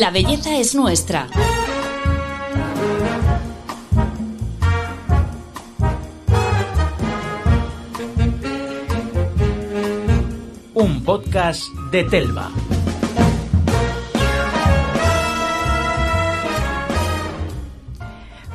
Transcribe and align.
La 0.00 0.10
belleza 0.10 0.56
es 0.56 0.74
nuestra. 0.74 1.28
Un 10.72 11.04
podcast 11.04 11.64
de 11.90 12.04
Telva. 12.04 12.50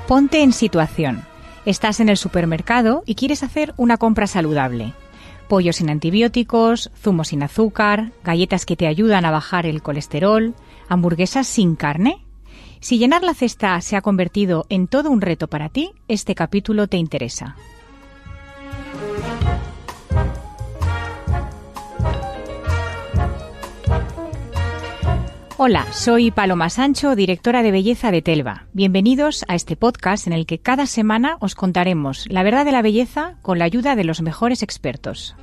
Ponte 0.07 0.41
en 0.41 0.51
situación. 0.51 1.23
Estás 1.65 1.99
en 1.99 2.09
el 2.09 2.17
supermercado 2.17 3.03
y 3.05 3.13
quieres 3.13 3.43
hacer 3.43 3.75
una 3.77 3.97
compra 3.97 4.25
saludable. 4.25 4.93
Pollo 5.47 5.71
sin 5.71 5.91
antibióticos, 5.91 6.89
zumo 6.99 7.23
sin 7.23 7.43
azúcar, 7.43 8.11
galletas 8.23 8.65
que 8.65 8.75
te 8.75 8.87
ayudan 8.87 9.23
a 9.23 9.31
bajar 9.31 9.67
el 9.67 9.83
colesterol, 9.83 10.55
hamburguesas 10.87 11.47
sin 11.47 11.75
carne. 11.75 12.25
Si 12.79 12.97
llenar 12.97 13.23
la 13.23 13.33
cesta 13.33 13.79
se 13.81 13.95
ha 13.95 14.01
convertido 14.01 14.65
en 14.69 14.87
todo 14.87 15.09
un 15.09 15.21
reto 15.21 15.47
para 15.47 15.69
ti, 15.69 15.91
este 16.07 16.35
capítulo 16.35 16.87
te 16.87 16.97
interesa. 16.97 17.55
Hola, 25.59 25.91
soy 25.91 26.29
Paloma 26.29 26.69
Sancho, 26.69 27.15
directora 27.15 27.63
de 27.63 27.71
belleza 27.71 28.11
de 28.11 28.21
Telva. 28.21 28.67
Bienvenidos 28.73 29.43
a 29.47 29.55
este 29.55 29.75
podcast 29.75 30.27
en 30.27 30.33
el 30.33 30.45
que 30.45 30.59
cada 30.59 30.85
semana 30.85 31.37
os 31.39 31.55
contaremos 31.55 32.27
la 32.29 32.43
verdad 32.43 32.63
de 32.63 32.71
la 32.71 32.83
belleza 32.83 33.39
con 33.41 33.57
la 33.57 33.65
ayuda 33.65 33.95
de 33.95 34.03
los 34.03 34.21
mejores 34.21 34.61
expertos. 34.61 35.35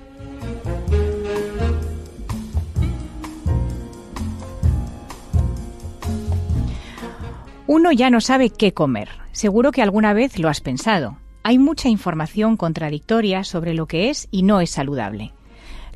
Uno 7.66 7.92
ya 7.92 8.10
no 8.10 8.20
sabe 8.20 8.50
qué 8.50 8.74
comer. 8.74 9.08
Seguro 9.32 9.72
que 9.72 9.80
alguna 9.80 10.12
vez 10.12 10.38
lo 10.38 10.50
has 10.50 10.60
pensado. 10.60 11.16
Hay 11.42 11.58
mucha 11.58 11.88
información 11.88 12.58
contradictoria 12.58 13.42
sobre 13.42 13.72
lo 13.72 13.86
que 13.86 14.10
es 14.10 14.28
y 14.30 14.42
no 14.42 14.60
es 14.60 14.68
saludable. 14.68 15.32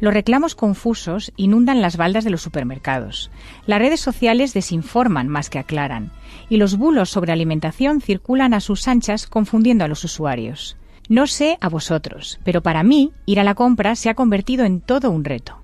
Los 0.00 0.14
reclamos 0.14 0.54
confusos 0.54 1.30
inundan 1.36 1.82
las 1.82 1.98
baldas 1.98 2.24
de 2.24 2.30
los 2.30 2.40
supermercados. 2.40 3.30
Las 3.66 3.80
redes 3.80 4.00
sociales 4.00 4.54
desinforman 4.54 5.28
más 5.28 5.50
que 5.50 5.58
aclaran. 5.58 6.10
Y 6.48 6.56
los 6.56 6.78
bulos 6.78 7.10
sobre 7.10 7.32
alimentación 7.32 8.00
circulan 8.00 8.54
a 8.54 8.60
sus 8.60 8.88
anchas 8.88 9.26
confundiendo 9.26 9.84
a 9.84 9.88
los 9.88 10.04
usuarios. 10.04 10.78
No 11.10 11.26
sé 11.26 11.58
a 11.60 11.68
vosotros, 11.68 12.40
pero 12.44 12.62
para 12.62 12.82
mí 12.82 13.12
ir 13.26 13.40
a 13.40 13.44
la 13.44 13.54
compra 13.54 13.94
se 13.94 14.08
ha 14.08 14.14
convertido 14.14 14.64
en 14.64 14.80
todo 14.80 15.10
un 15.10 15.24
reto. 15.24 15.60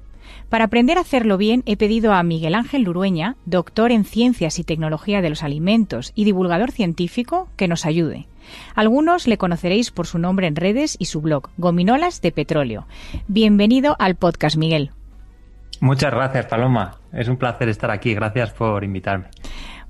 Para 0.55 0.67
aprender 0.67 0.99
a 0.99 1.01
hacerlo 1.01 1.37
bien 1.37 1.65
he 1.67 1.77
pedido 1.77 2.13
a 2.13 2.23
Miguel 2.23 2.55
Ángel 2.55 2.83
Lurueña, 2.83 3.35
doctor 3.45 3.91
en 3.91 4.05
Ciencias 4.05 4.61
y 4.61 4.63
Tecnología 4.63 5.21
de 5.21 5.29
los 5.29 5.43
Alimentos 5.43 6.13
y 6.15 6.23
divulgador 6.25 6.71
científico, 6.71 7.49
que 7.57 7.67
nos 7.67 7.85
ayude. 7.85 8.29
Algunos 8.77 9.27
le 9.27 9.37
conoceréis 9.37 9.91
por 9.91 10.07
su 10.07 10.21
nombre 10.21 10.47
en 10.47 10.55
redes 10.55 10.95
y 11.01 11.07
su 11.07 11.21
blog, 11.21 11.49
Gominolas 11.57 12.23
de 12.23 12.31
Petróleo. 12.31 12.87
Bienvenido 13.27 13.97
al 13.99 14.15
podcast, 14.15 14.57
Miguel. 14.57 14.93
Muchas 15.81 16.13
gracias, 16.13 16.47
Paloma. 16.47 16.99
Es 17.13 17.27
un 17.27 17.37
placer 17.37 17.69
estar 17.69 17.91
aquí. 17.91 18.15
Gracias 18.15 18.53
por 18.53 18.85
invitarme. 18.85 19.31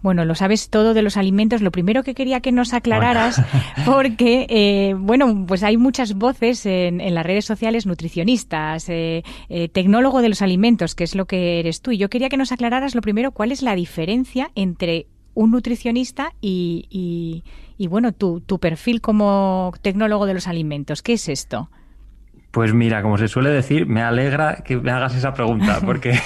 Bueno, 0.05 0.27
lo 0.27 0.35
sabes 0.35 0.69
todo 0.69 0.93
de 0.93 1.01
los 1.01 1.17
alimentos. 1.17 1.63
Lo 1.63 1.73
primero 1.73 2.03
que 2.03 2.13
quería 2.13 2.41
que 2.41 2.53
nos 2.53 2.75
aclararas, 2.75 3.41
porque, 3.87 4.47
eh, 4.51 4.95
bueno, 4.99 5.47
pues 5.49 5.63
hay 5.63 5.79
muchas 5.79 6.13
voces 6.13 6.67
en, 6.67 6.99
las 7.15 7.25
redes 7.25 7.47
sociales, 7.47 7.87
nutricionistas, 7.87 8.91
eh, 8.91 9.25
eh, 9.49 9.71
tecnólogo 9.71 10.21
de 10.21 10.29
los 10.29 10.43
alimentos, 10.43 10.95
que 10.95 11.05
es 11.05 11.15
lo 11.15 11.25
que 11.25 11.59
eres 11.59 11.81
tú. 11.81 11.91
Y 11.91 11.97
yo 11.97 12.11
quería 12.11 12.29
que 12.29 12.37
nos 12.37 12.53
aclararas 12.53 12.95
lo 12.95 13.01
primero, 13.01 13.31
cuál 13.33 13.51
es 13.51 13.63
la 13.63 13.75
diferencia 13.75 14.51
entre 14.55 15.07
un 15.33 15.53
nutricionista 15.53 16.35
y, 16.43 17.43
y, 17.79 17.87
bueno, 17.87 18.13
tu, 18.13 18.43
tu 18.43 18.59
perfil 18.59 19.01
como 19.01 19.73
tecnólogo 19.81 20.27
de 20.27 20.35
los 20.35 20.49
alimentos. 20.49 21.01
¿Qué 21.01 21.15
es 21.15 21.31
esto? 21.31 21.71
Pues 22.55 22.73
mira, 22.73 23.03
como 23.03 23.19
se 23.19 23.27
suele 23.27 23.51
decir, 23.51 23.89
me 23.89 24.01
alegra 24.01 24.63
que 24.65 24.77
me 24.77 24.93
hagas 24.93 25.17
esa 25.17 25.35
pregunta, 25.35 25.81
porque 25.85 26.17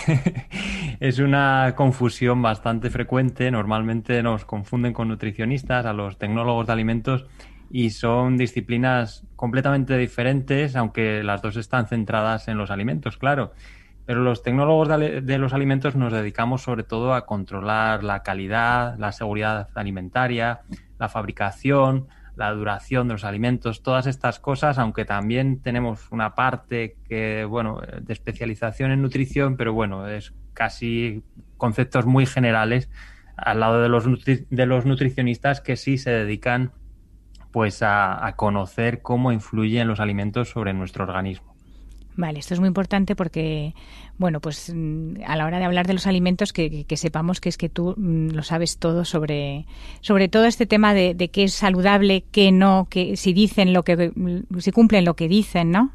es 1.00 1.20
una 1.20 1.72
confusión 1.74 2.42
bastante 2.42 2.90
frecuente. 2.90 3.50
Normalmente 3.50 4.22
nos 4.22 4.44
confunden 4.44 4.92
con 4.92 5.08
nutricionistas, 5.08 5.86
a 5.86 5.94
los 5.94 6.18
tecnólogos 6.18 6.66
de 6.66 6.72
alimentos, 6.74 7.24
y 7.70 7.88
son 7.88 8.36
disciplinas 8.36 9.24
completamente 9.36 9.96
diferentes, 9.96 10.76
aunque 10.76 11.22
las 11.24 11.40
dos 11.40 11.56
están 11.56 11.86
centradas 11.86 12.46
en 12.48 12.58
los 12.58 12.70
alimentos, 12.70 13.16
claro. 13.16 13.54
Pero 14.04 14.20
los 14.22 14.42
tecnólogos 14.42 14.88
de, 14.88 15.38
los 15.38 15.54
alimentos 15.54 15.96
nos 15.96 16.12
dedicamos 16.12 16.60
sobre 16.60 16.82
todo 16.82 17.14
a 17.14 17.24
controlar 17.24 18.04
la 18.04 18.22
calidad, 18.22 18.98
la 18.98 19.12
seguridad 19.12 19.70
alimentaria, 19.74 20.60
la 20.98 21.08
fabricación, 21.08 22.06
la 22.38 22.52
duración 22.52 23.08
de 23.08 23.14
los 23.14 23.24
alimentos, 23.24 23.82
todas 23.82 24.06
estas 24.06 24.38
cosas, 24.38 24.78
aunque 24.78 25.04
también 25.04 25.60
tenemos 25.60 26.10
una 26.12 26.36
parte 26.36 26.96
que, 27.08 27.44
bueno, 27.44 27.80
de 28.00 28.12
especialización 28.12 28.92
en 28.92 29.02
nutrición, 29.02 29.56
pero 29.56 29.72
bueno, 29.72 30.06
es 30.06 30.32
casi 30.54 31.24
conceptos 31.56 32.06
muy 32.06 32.26
generales 32.26 32.90
al 33.36 33.58
lado 33.60 33.82
de 33.82 33.88
los, 33.88 34.04
de 34.24 34.66
los 34.66 34.86
nutricionistas 34.86 35.60
que 35.60 35.76
sí 35.76 35.98
se 35.98 36.10
dedican 36.10 36.72
pues 37.50 37.82
a 37.82 38.32
conocer 38.36 39.02
cómo 39.02 39.32
influyen 39.32 39.88
los 39.88 39.98
alimentos 39.98 40.48
sobre 40.50 40.72
nuestro 40.74 41.04
organismo. 41.04 41.57
Vale, 42.18 42.40
esto 42.40 42.52
es 42.52 42.58
muy 42.58 42.66
importante 42.66 43.14
porque, 43.14 43.76
bueno, 44.16 44.40
pues 44.40 44.72
mm, 44.74 45.22
a 45.24 45.36
la 45.36 45.46
hora 45.46 45.60
de 45.60 45.64
hablar 45.64 45.86
de 45.86 45.92
los 45.92 46.08
alimentos, 46.08 46.52
que, 46.52 46.84
sepamos 46.96 47.40
que 47.40 47.48
es 47.48 47.56
que 47.56 47.68
tú 47.68 47.94
mm, 47.96 48.30
lo 48.30 48.42
sabes 48.42 48.78
todo 48.78 49.04
sobre, 49.04 49.66
sobre 50.00 50.28
todo 50.28 50.44
este 50.44 50.66
tema 50.66 50.94
de, 50.94 51.14
qué 51.32 51.44
es 51.44 51.54
saludable, 51.54 52.24
qué 52.32 52.50
no, 52.50 52.88
que 52.90 53.16
si 53.16 53.32
dicen 53.32 53.72
lo 53.72 53.84
que, 53.84 54.10
mm, 54.12 54.58
si 54.58 54.72
cumplen 54.72 55.04
lo 55.04 55.14
que 55.14 55.28
dicen, 55.28 55.70
¿no? 55.70 55.92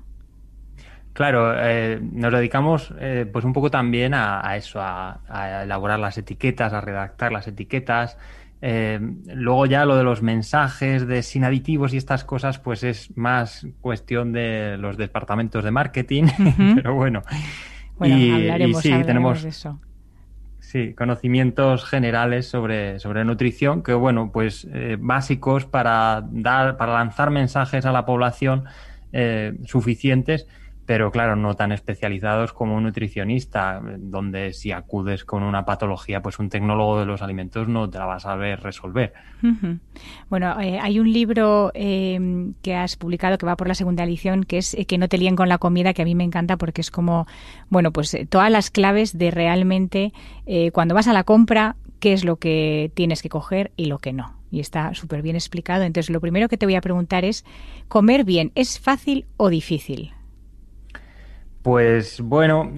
Claro, 1.12 1.54
eh, 1.60 2.00
nos 2.02 2.32
dedicamos 2.32 2.94
eh, 3.02 3.30
pues 3.30 3.44
un 3.44 3.52
poco 3.52 3.70
también 3.70 4.14
a, 4.14 4.56
eso, 4.56 4.80
a, 4.80 5.20
a, 5.28 5.64
elaborar 5.64 6.00
las 6.00 6.18
etiquetas, 6.18 6.72
a 6.72 6.80
redactar 6.80 7.34
las 7.34 7.50
etiquetas, 7.50 8.18
eh, 8.66 8.98
luego 9.26 9.66
ya 9.66 9.84
lo 9.84 9.98
de 9.98 10.06
los 10.06 10.22
mensajes 10.22 11.06
de 11.06 11.22
sin 11.22 11.44
aditivos 11.44 11.94
y 11.94 11.98
estas 11.98 12.24
cosas, 12.24 12.60
pues 12.60 12.86
es 12.86 13.12
más 13.18 13.68
cuestión 13.82 14.32
de 14.32 14.78
los 14.78 14.96
departamentos 14.96 15.66
de 15.66 15.72
marketing, 15.72 16.28
pero 16.76 16.96
bueno. 16.96 17.24
y, 18.00 18.32
hablaremos, 18.32 18.82
sí, 18.82 18.94
tenemos 19.06 19.44
eso. 19.44 19.82
Sí, 20.62 20.94
conocimientos 20.94 21.84
generales 21.84 22.48
sobre, 22.48 23.00
sobre 23.00 23.26
nutrición, 23.26 23.84
que 23.84 23.94
bueno, 23.96 24.32
pues 24.32 24.66
eh, 24.72 24.96
básicos 24.98 25.66
para 25.66 26.24
dar, 26.32 26.78
para 26.78 26.94
lanzar 26.94 27.32
mensajes 27.32 27.86
a 27.86 27.92
la 27.92 28.06
población 28.06 28.64
eh, 29.12 29.58
suficientes 29.66 30.48
pero 30.86 31.12
claro, 31.12 31.36
no 31.36 31.56
tan 31.56 31.72
especializados 31.72 32.52
como 32.52 32.76
un 32.76 32.84
nutricionista, 32.84 33.82
donde 33.98 34.54
si 34.54 34.72
acudes 34.72 35.24
con 35.24 35.44
una 35.44 35.66
patología, 35.66 36.22
pues 36.22 36.40
un 36.40 36.50
tecnólogo 36.50 37.00
de 37.00 37.06
los 37.06 37.22
alimentos 37.22 37.68
no 37.68 37.90
te 37.90 37.98
la 37.98 38.06
va 38.06 38.16
a 38.16 38.20
saber 38.20 38.62
resolver. 38.62 39.14
Bueno, 40.30 40.60
eh, 40.60 40.80
hay 40.82 41.00
un 41.00 41.12
libro 41.12 41.72
eh, 41.74 42.52
que 42.62 42.76
has 42.76 42.96
publicado 42.96 43.38
que 43.38 43.46
va 43.46 43.56
por 43.56 43.68
la 43.68 43.76
segunda 43.76 44.04
edición, 44.04 44.44
que 44.44 44.58
es 44.58 44.74
eh, 44.74 44.86
Que 44.86 44.98
no 44.98 45.08
te 45.08 45.18
líen 45.18 45.36
con 45.36 45.50
la 45.50 45.58
comida, 45.58 45.94
que 45.94 46.02
a 46.02 46.06
mí 46.06 46.16
me 46.16 46.24
encanta 46.24 46.58
porque 46.58 46.82
es 46.82 46.92
como, 46.92 47.28
bueno, 47.70 47.92
pues 47.92 48.18
todas 48.30 48.52
las 48.52 48.70
claves 48.70 49.18
de 49.18 49.32
realmente 49.32 50.14
cuando 50.74 50.94
vas 50.94 51.08
a 51.08 51.14
la 51.14 51.24
compra, 51.24 51.78
qué 52.00 52.14
es 52.14 52.26
lo 52.26 52.36
que 52.36 52.92
tienes 52.96 53.22
que 53.22 53.30
coger 53.30 53.72
y 53.78 53.86
lo 53.86 53.98
que 54.00 54.12
no. 54.12 54.36
Y 54.52 54.60
está 54.60 54.94
súper 54.94 55.22
bien 55.22 55.36
explicado. 55.36 55.84
Entonces, 55.84 56.10
lo 56.10 56.22
primero 56.22 56.48
que 56.48 56.58
te 56.58 56.66
voy 56.66 56.76
a 56.76 56.82
preguntar 56.82 57.26
es, 57.26 57.46
¿comer 57.88 58.24
bien 58.24 58.52
es 58.56 58.80
fácil 58.80 59.26
o 59.38 59.50
difícil? 59.50 60.12
Pues 61.64 62.20
bueno, 62.20 62.74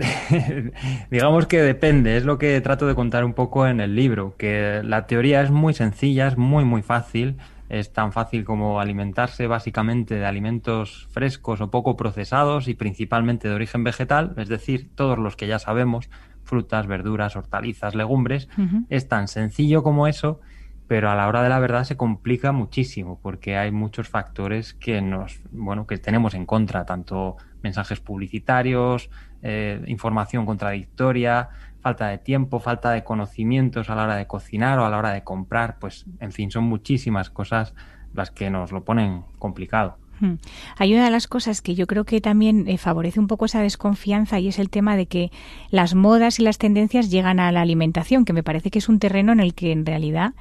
digamos 1.10 1.48
que 1.48 1.60
depende, 1.60 2.18
es 2.18 2.24
lo 2.24 2.38
que 2.38 2.62
trato 2.62 2.86
de 2.86 2.94
contar 2.94 3.26
un 3.26 3.34
poco 3.34 3.66
en 3.66 3.80
el 3.80 3.96
libro, 3.96 4.36
que 4.38 4.82
la 4.84 5.08
teoría 5.08 5.42
es 5.42 5.50
muy 5.50 5.74
sencilla, 5.74 6.28
es 6.28 6.38
muy 6.38 6.66
muy 6.66 6.84
fácil, 6.84 7.38
es 7.68 7.92
tan 7.94 8.12
fácil 8.12 8.46
como 8.46 8.80
alimentarse 8.80 9.48
básicamente 9.48 10.14
de 10.14 10.26
alimentos 10.28 11.08
frescos 11.10 11.62
o 11.62 11.72
poco 11.72 11.98
procesados 11.98 12.68
y 12.68 12.76
principalmente 12.76 13.50
de 13.50 13.56
origen 13.56 13.84
vegetal, 13.84 14.36
es 14.38 14.50
decir, 14.50 14.88
todos 14.94 15.18
los 15.18 15.36
que 15.36 15.48
ya 15.48 15.58
sabemos, 15.58 16.12
frutas, 16.44 16.86
verduras, 16.86 17.36
hortalizas, 17.36 17.96
legumbres, 17.96 18.50
es 18.90 19.08
tan 19.08 19.28
sencillo 19.28 19.82
como 19.82 20.06
eso 20.06 20.42
pero 20.88 21.10
a 21.10 21.16
la 21.16 21.28
hora 21.28 21.42
de 21.42 21.50
la 21.50 21.60
verdad 21.60 21.84
se 21.84 21.98
complica 21.98 22.52
muchísimo 22.52 23.20
porque 23.22 23.58
hay 23.58 23.72
muchos 23.72 24.08
factores 24.08 24.74
que 24.74 25.02
nos, 25.02 25.40
bueno, 25.52 25.88
que 25.88 25.98
tenemos 25.98 26.34
en 26.34 26.46
contra, 26.46 26.86
tanto 26.86 27.38
mensajes 27.64 28.00
publicitarios, 28.00 29.10
eh, 29.42 29.82
información 29.88 30.46
contradictoria, 30.46 31.50
falta 31.82 32.08
de 32.08 32.18
tiempo, 32.18 32.60
falta 32.60 32.92
de 32.92 33.04
conocimientos 33.04 33.90
a 33.90 33.96
la 33.96 34.04
hora 34.04 34.16
de 34.16 34.28
cocinar 34.28 34.80
o 34.80 34.86
a 34.86 34.90
la 34.90 34.98
hora 34.98 35.12
de 35.12 35.24
comprar, 35.24 35.78
pues 35.80 36.06
en 36.20 36.32
fin, 36.32 36.52
son 36.52 36.66
muchísimas 36.66 37.30
cosas 37.30 37.74
las 38.14 38.32
que 38.32 38.50
nos 38.50 38.72
lo 38.72 38.84
ponen 38.84 39.24
complicado. 39.40 39.98
Hmm. 40.20 40.36
Hay 40.78 40.94
una 40.94 41.06
de 41.06 41.12
las 41.12 41.28
cosas 41.28 41.62
que 41.62 41.76
yo 41.76 41.88
creo 41.88 42.06
que 42.06 42.22
también 42.22 42.68
eh, 42.68 42.78
favorece 42.78 43.20
un 43.20 43.28
poco 43.28 43.46
esa 43.46 43.62
desconfianza 43.62 44.40
y 44.40 44.48
es 44.48 44.60
el 44.60 44.70
tema 44.70 44.96
de 44.96 45.08
que 45.08 45.32
las 45.70 45.94
modas 45.94 46.40
y 46.40 46.44
las 46.44 46.58
tendencias 46.58 47.12
llegan 47.12 47.40
a 47.40 47.52
la 47.52 47.62
alimentación, 47.62 48.24
que 48.24 48.34
me 48.34 48.44
parece 48.44 48.72
que 48.72 48.80
es 48.80 48.88
un 48.88 49.00
terreno 49.00 49.34
en 49.34 49.40
el 49.40 49.54
que 49.54 49.72
en 49.72 49.86
realidad 49.86 50.34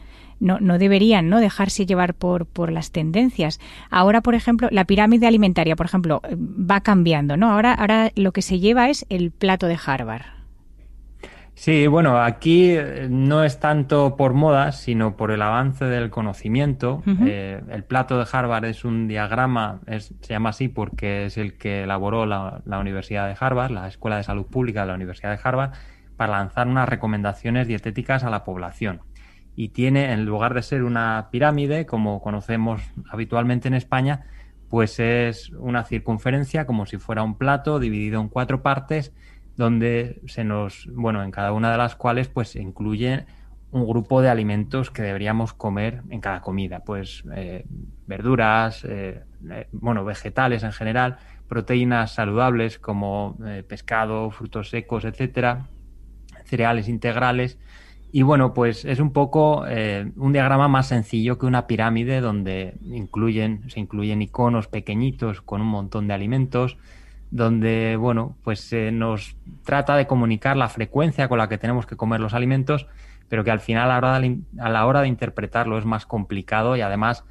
no, 0.45 0.61
no 0.61 0.79
deberían 0.79 1.29
no 1.29 1.41
dejarse 1.41 1.87
llevar 1.87 2.15
por, 2.15 2.47
por 2.47 2.71
las 2.71 2.93
tendencias. 2.93 3.61
Ahora, 3.91 4.21
por 4.21 4.35
ejemplo, 4.35 4.69
la 4.71 4.85
pirámide 4.85 5.27
alimentaria, 5.27 5.75
por 5.75 5.87
ejemplo, 5.87 6.23
va 6.31 6.81
cambiando, 6.81 7.37
¿no? 7.37 7.51
Ahora, 7.51 7.75
ahora 7.75 8.11
lo 8.15 8.33
que 8.33 8.43
se 8.43 8.61
lleva 8.61 8.89
es 8.91 9.07
el 9.09 9.31
plato 9.31 9.67
de 9.67 9.79
Harvard. 9.85 10.35
Sí, 11.55 11.87
bueno, 11.87 12.21
aquí 12.21 12.73
eh, 12.73 13.07
no 13.09 13.45
es 13.45 13.61
tanto 13.61 14.17
por 14.17 14.35
moda, 14.35 14.73
sino 14.73 15.17
por 15.17 15.31
el 15.31 15.41
avance 15.41 15.85
del 15.85 16.11
conocimiento. 16.11 17.03
Eh, 17.07 17.63
el 17.71 17.85
plato 17.85 18.19
de 18.19 18.27
Harvard 18.31 18.65
es 18.65 18.85
un 18.85 19.07
diagrama, 19.07 19.81
se 19.87 20.15
llama 20.33 20.51
así 20.51 20.69
porque 20.69 21.27
es 21.27 21.39
el 21.39 21.57
que 21.57 21.85
elaboró 21.85 22.27
la, 22.27 22.61
Universidad 22.67 23.29
de 23.29 23.37
Harvard, 23.39 23.71
la 23.71 23.87
Escuela 23.87 24.17
de 24.17 24.25
Salud 24.25 24.47
Pública 24.47 24.81
de 24.81 24.89
la 24.89 24.95
Universidad 24.95 25.31
de 25.31 25.39
Harvard, 25.43 25.73
para 26.17 26.33
lanzar 26.39 26.67
unas 26.67 26.89
recomendaciones 26.89 27.69
dietéticas 27.69 28.25
a 28.25 28.31
la 28.31 28.45
población. 28.45 29.01
Y 29.57 29.69
tiene, 29.69 30.13
en 30.13 30.25
lugar 30.25 30.55
de 30.55 30.63
ser 30.63 30.83
una 30.83 31.29
pirámide, 31.31 31.87
como 31.87 32.21
conocemos 32.21 32.83
habitualmente 33.09 33.69
en 33.69 33.75
España, 33.75 34.27
pues 34.69 34.99
es 34.99 35.51
una 35.51 35.85
circunferencia 35.85 36.67
como 36.67 36.87
si 36.87 36.99
fuera 36.99 37.23
un 37.23 37.37
plato 37.39 37.79
dividido 37.79 38.21
en 38.21 38.29
cuatro 38.29 38.63
partes 38.63 39.13
donde 39.57 40.21
se 40.27 40.43
nos, 40.43 40.89
bueno, 40.93 41.23
en 41.23 41.31
cada 41.31 41.53
una 41.53 41.71
de 41.71 41.79
las 41.79 41.95
cuales 41.95 42.29
pues 42.29 42.49
se 42.49 42.61
incluye 42.61 43.25
un 43.71 43.87
grupo 43.87 44.23
de 44.23 44.29
alimentos 44.29 44.91
que 44.91 45.03
deberíamos 45.03 45.53
comer 45.53 46.03
en 46.09 46.21
cada 46.21 46.41
comida, 46.41 46.81
pues 46.85 47.25
eh, 47.35 47.65
verduras, 48.07 48.85
eh, 48.85 49.25
eh, 49.51 49.69
bueno, 49.73 50.05
vegetales 50.05 50.63
en 50.63 50.73
general, 50.73 51.19
proteínas 51.49 52.15
saludables 52.15 52.79
como 52.79 53.37
pescado, 53.69 54.31
frutos 54.31 54.71
secos, 54.71 55.05
etcétera, 55.05 55.67
cereales 56.45 56.89
integrales. 56.89 57.59
Y 58.17 58.23
bueno, 58.23 58.55
pues 58.55 58.85
es 58.85 59.01
un 59.01 59.13
poco 59.13 59.63
un 59.63 60.33
diagrama 60.33 60.69
más 60.69 60.87
sencillo 60.87 61.37
que 61.37 61.47
una 61.47 61.67
pirámide 61.67 62.21
donde 62.21 62.75
incluyen, 62.85 63.69
se 63.69 63.81
incluyen 63.81 64.23
iconos 64.23 64.69
pequeñitos 64.69 65.41
con 65.41 65.61
un 65.61 65.67
montón 65.67 66.07
de 66.07 66.15
alimentos, 66.15 66.79
donde, 67.33 67.97
bueno, 67.97 68.37
pues 68.45 68.61
se 68.61 68.93
nos 68.93 69.37
trata 69.65 69.97
de 69.97 70.07
comunicar 70.07 70.57
la 70.57 70.69
frecuencia 70.69 71.27
con 71.27 71.39
la 71.39 71.49
que 71.49 71.59
tenemos 71.59 71.87
que 71.87 71.97
comer 71.97 72.21
los 72.21 72.35
alimentos, 72.35 72.87
pero 73.29 73.43
que 73.43 73.51
al 73.51 73.59
final 73.59 73.91
a 73.91 73.95
la 73.95 73.99
hora 73.99 74.21
de, 74.21 74.39
a 74.61 74.69
la 74.69 74.87
hora 74.87 75.01
de 75.01 75.09
interpretarlo 75.09 75.77
es 75.77 75.85
más 75.85 76.07
complicado 76.07 76.77
y 76.77 76.83
además 76.83 77.25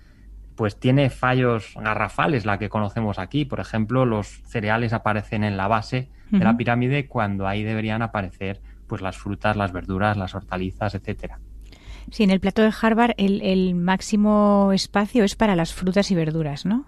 pues 0.58 0.78
tiene 0.78 1.10
fallos 1.10 1.76
garrafales 1.80 2.46
la 2.46 2.60
que 2.60 2.68
conocemos 2.68 3.20
aquí. 3.20 3.46
Por 3.46 3.62
ejemplo, 3.62 4.06
los 4.06 4.42
cereales 4.48 4.92
aparecen 4.92 5.46
en 5.46 5.56
la 5.56 5.70
base 5.70 6.10
de 6.30 6.44
la 6.44 6.58
pirámide 6.58 7.08
cuando 7.08 7.48
ahí 7.48 7.64
deberían 7.64 8.02
aparecer 8.02 8.60
pues 8.88 9.02
las 9.02 9.18
frutas, 9.18 9.56
las 9.56 9.72
verduras, 9.72 10.18
las 10.18 10.36
hortalizas, 10.36 10.96
etcétera. 10.96 11.40
Sí, 12.12 12.24
en 12.24 12.32
el 12.32 12.40
plato 12.40 12.62
de 12.62 12.74
Harvard 12.82 13.14
el, 13.18 13.42
el 13.42 13.76
máximo 13.76 14.72
espacio 14.74 15.24
es 15.24 15.36
para 15.36 15.56
las 15.56 15.74
frutas 15.74 16.12
y 16.12 16.16
verduras, 16.16 16.66
¿no? 16.66 16.86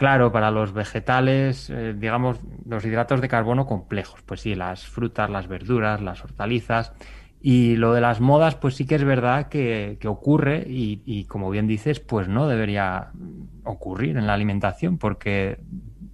Claro, 0.00 0.32
para 0.32 0.50
los 0.50 0.72
vegetales, 0.72 1.68
eh, 1.68 1.94
digamos, 1.94 2.40
los 2.66 2.82
hidratos 2.86 3.20
de 3.20 3.28
carbono 3.28 3.66
complejos, 3.66 4.22
pues 4.22 4.40
sí, 4.40 4.54
las 4.54 4.86
frutas, 4.86 5.28
las 5.28 5.46
verduras, 5.46 6.00
las 6.00 6.24
hortalizas. 6.24 6.94
Y 7.42 7.76
lo 7.76 7.92
de 7.92 8.00
las 8.00 8.18
modas, 8.18 8.54
pues 8.54 8.76
sí 8.76 8.86
que 8.86 8.94
es 8.94 9.04
verdad 9.04 9.48
que, 9.48 9.98
ocurre 10.06 10.64
y, 10.66 11.24
como 11.24 11.50
bien 11.50 11.66
dices, 11.66 12.00
pues 12.00 12.28
no 12.28 12.48
debería 12.48 13.10
ocurrir 13.64 14.16
en 14.16 14.26
la 14.26 14.32
alimentación 14.32 14.96
porque 14.96 15.58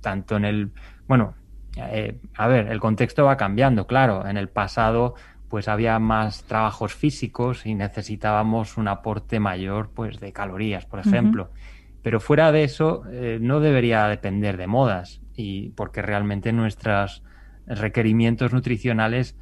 tanto 0.01 0.37
en 0.37 0.47
el, 0.47 0.73
bueno, 1.07 1.35
eh, 1.77 2.19
a 2.35 2.49
ver, 2.49 2.69
el 2.69 2.81
contexto 2.81 3.25
va 3.25 3.37
cambiando, 3.37 3.87
claro, 3.87 4.27
en 4.27 4.37
el 4.37 4.49
pasado 4.49 5.15
pues 5.49 5.69
había 5.69 5.99
más 5.99 6.43
trabajos 6.45 6.95
físicos 6.95 7.67
y 7.67 7.75
necesitábamos 7.75 8.77
un 8.77 8.89
aporte 8.89 9.39
mayor 9.39 9.91
pues 9.95 10.19
de 10.19 10.33
calorías, 10.33 10.87
por 10.87 10.99
ejemplo. 10.99 11.51
Pero 12.03 12.21
fuera 12.21 12.51
de 12.53 12.65
eso, 12.65 13.05
eh, 13.11 13.39
no 13.41 13.61
debería 13.61 14.07
depender 14.09 14.57
de 14.57 14.67
modas, 14.67 15.21
y 15.37 15.71
porque 15.71 16.03
realmente 16.03 16.53
nuestros 16.53 17.23
requerimientos 17.67 18.53
nutricionales 18.53 19.37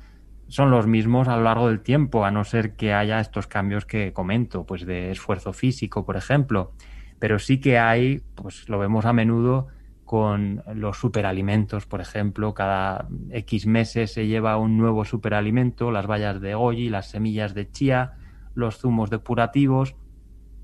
son 0.49 0.71
los 0.71 0.87
mismos 0.87 1.29
a 1.29 1.37
lo 1.37 1.45
largo 1.45 1.69
del 1.69 1.81
tiempo, 1.81 2.25
a 2.25 2.31
no 2.31 2.45
ser 2.45 2.75
que 2.75 2.93
haya 2.93 3.21
estos 3.21 3.47
cambios 3.47 3.87
que 3.87 4.13
comento, 4.13 4.65
pues 4.65 4.85
de 4.85 5.11
esfuerzo 5.11 5.53
físico, 5.53 6.05
por 6.05 6.17
ejemplo. 6.17 6.73
Pero 7.19 7.39
sí 7.39 7.61
que 7.61 7.79
hay, 7.79 8.23
pues 8.35 8.69
lo 8.69 8.79
vemos 8.79 9.05
a 9.05 9.13
menudo 9.13 9.69
con 10.15 10.63
los 10.77 10.97
superalimentos, 10.97 11.87
por 11.87 12.01
ejemplo, 12.01 12.55
cada 12.55 13.09
X 13.33 13.67
meses 13.67 14.13
se 14.13 14.29
lleva 14.29 14.59
un 14.59 14.79
nuevo 14.79 15.05
superalimento, 15.05 15.91
las 15.91 16.07
bayas 16.07 16.41
de 16.41 16.55
goji, 16.55 16.89
las 16.89 17.09
semillas 17.09 17.53
de 17.53 17.69
chía, 17.69 18.13
los 18.55 18.79
zumos 18.79 19.11
depurativos, 19.11 19.97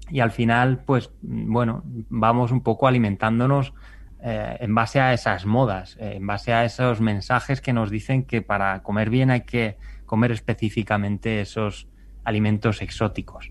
y 0.08 0.20
al 0.20 0.30
final, 0.30 0.84
pues 0.86 1.10
bueno, 1.22 1.82
vamos 2.10 2.52
un 2.52 2.62
poco 2.62 2.86
alimentándonos 2.86 3.74
eh, 4.22 4.56
en 4.60 4.72
base 4.72 5.00
a 5.00 5.12
esas 5.14 5.46
modas, 5.46 5.96
eh, 5.98 6.12
en 6.14 6.28
base 6.28 6.52
a 6.52 6.64
esos 6.64 7.00
mensajes 7.00 7.60
que 7.60 7.72
nos 7.72 7.90
dicen 7.90 8.22
que 8.22 8.42
para 8.42 8.84
comer 8.84 9.10
bien 9.10 9.32
hay 9.32 9.40
que 9.40 9.78
comer 10.06 10.30
específicamente 10.30 11.40
esos 11.40 11.88
alimentos 12.22 12.82
exóticos. 12.82 13.50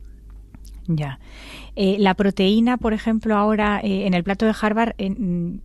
Ya. 0.91 1.19
Eh, 1.75 1.97
la 1.99 2.15
proteína, 2.15 2.77
por 2.77 2.93
ejemplo, 2.93 3.37
ahora 3.37 3.79
en 3.83 4.15
el 4.15 4.23
plato 4.23 4.47
de 4.47 4.55
Harvard, 4.59 4.95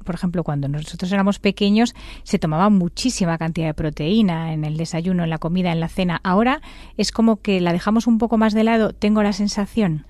por 0.05 0.15
ejemplo, 0.15 0.44
cuando 0.44 0.69
nosotros 0.69 1.11
éramos 1.11 1.38
pequeños, 1.38 1.94
se 2.25 2.38
tomaba 2.38 2.69
muchísima 2.69 3.38
cantidad 3.38 3.69
de 3.69 3.75
proteína 3.75 4.53
en 4.53 4.65
el 4.65 4.76
desayuno, 4.76 5.25
en 5.25 5.31
la 5.31 5.38
comida, 5.38 5.73
en 5.73 5.81
la 5.81 5.88
cena. 5.88 6.21
Ahora 6.23 6.61
es 6.99 7.11
como 7.11 7.41
que 7.41 7.61
la 7.62 7.73
dejamos 7.73 8.06
un 8.06 8.19
poco 8.19 8.37
más 8.37 8.53
de 8.53 8.65
lado, 8.65 8.93
tengo 8.93 9.23
la 9.23 9.32
sensación. 9.32 10.05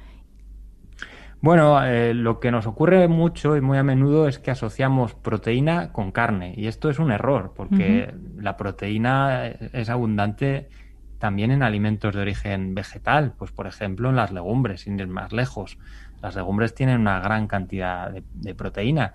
Bueno, 1.45 1.85
eh, 1.85 2.15
lo 2.15 2.41
que 2.41 2.51
nos 2.51 2.67
ocurre 2.67 3.07
mucho 3.07 3.55
y 3.57 3.61
muy 3.61 3.77
a 3.77 3.83
menudo 3.83 4.29
es 4.29 4.39
que 4.39 4.51
asociamos 4.51 5.15
proteína 5.15 5.93
con 5.93 6.11
carne 6.11 6.55
y 6.57 6.69
esto 6.69 6.89
es 6.89 6.99
un 6.99 7.13
error 7.13 7.53
porque 7.55 8.15
la 8.39 8.57
proteína 8.57 9.49
es 9.49 9.91
abundante 9.91 10.69
también 11.25 11.51
en 11.53 11.63
alimentos 11.63 12.15
de 12.15 12.21
origen 12.21 12.75
vegetal, 12.75 13.33
pues 13.39 13.51
por 13.51 13.67
ejemplo 13.67 14.11
en 14.11 14.17
las 14.17 14.31
legumbres, 14.31 14.83
sin 14.83 15.01
ir 15.01 15.07
más 15.07 15.33
lejos. 15.33 15.79
Las 16.21 16.37
legumbres 16.37 16.75
tienen 16.75 17.01
una 17.01 17.19
gran 17.19 17.47
cantidad 17.47 18.11
de, 18.11 18.55
proteína 18.55 19.15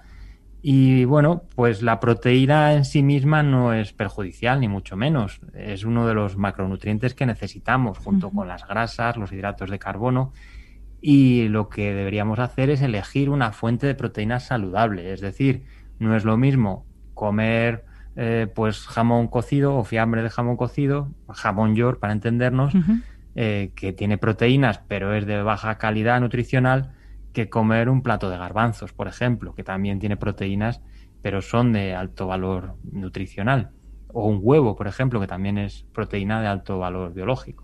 y 0.63 1.05
bueno, 1.05 1.43
pues 1.53 1.83
la 1.83 1.99
proteína 1.99 2.73
en 2.73 2.83
sí 2.83 3.03
misma 3.03 3.43
no 3.43 3.73
es 3.73 3.93
perjudicial 3.93 4.59
ni 4.59 4.67
mucho 4.67 4.95
menos, 4.95 5.39
es 5.53 5.83
uno 5.83 6.07
de 6.07 6.15
los 6.15 6.35
macronutrientes 6.35 7.13
que 7.13 7.27
necesitamos 7.27 7.99
junto 7.99 8.31
con 8.31 8.47
las 8.47 8.67
grasas, 8.67 9.15
los 9.15 9.31
hidratos 9.31 9.69
de 9.69 9.77
carbono 9.77 10.33
y 11.01 11.47
lo 11.49 11.69
que 11.69 11.93
deberíamos 11.93 12.39
hacer 12.39 12.71
es 12.71 12.81
elegir 12.81 13.29
una 13.29 13.51
fuente 13.51 13.85
de 13.85 13.93
proteínas 13.93 14.47
saludable. 14.47 15.13
Es 15.13 15.21
decir, 15.21 15.63
no 15.99 16.15
es 16.15 16.25
lo 16.25 16.37
mismo 16.37 16.87
comer 17.13 17.85
eh, 18.21 18.47
pues 18.53 18.85
jamón 18.85 19.27
cocido 19.27 19.77
o 19.77 19.85
fiambre 19.85 20.21
de 20.21 20.29
jamón 20.29 20.57
cocido, 20.57 21.07
jamón 21.29 21.73
york 21.73 22.01
para 22.01 22.11
entendernos, 22.11 22.73
eh, 23.35 23.71
que 23.75 23.93
tiene 23.93 24.17
proteínas 24.17 24.81
pero 24.89 25.13
es 25.13 25.25
de 25.25 25.41
baja 25.41 25.77
calidad 25.77 26.19
nutricional, 26.19 26.91
que 27.31 27.49
comer 27.49 27.87
un 27.87 28.03
plato 28.03 28.29
de 28.29 28.37
garbanzos, 28.37 28.91
por 28.91 29.07
ejemplo, 29.07 29.55
que 29.55 29.63
también 29.63 29.99
tiene 29.99 30.17
proteínas 30.17 30.81
pero 31.21 31.41
son 31.41 31.71
de 31.71 31.95
alto 31.95 32.27
valor 32.27 32.75
nutricional. 32.91 33.71
O 34.11 34.27
un 34.27 34.39
huevo, 34.41 34.75
por 34.75 34.87
ejemplo, 34.87 35.21
que 35.21 35.27
también 35.27 35.57
es 35.57 35.85
proteína 35.93 36.41
de 36.41 36.47
alto 36.47 36.79
valor 36.79 37.13
biológico. 37.13 37.63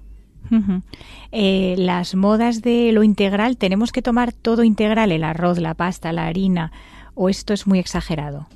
Eh, 1.32 1.76
las 1.78 2.16
modas 2.16 2.62
de 2.62 2.94
lo 2.94 3.04
integral, 3.04 3.58
¿tenemos 3.58 3.92
que 3.92 4.02
tomar 4.02 4.32
todo 4.32 4.64
integral, 4.64 5.12
el 5.12 5.26
arroz, 5.26 5.60
la 5.60 5.74
pasta, 5.74 6.14
la 6.14 6.28
harina, 6.28 6.72
o 7.14 7.28
esto 7.28 7.54
es 7.54 7.68
muy 7.68 7.80
exagerado? 7.80 8.48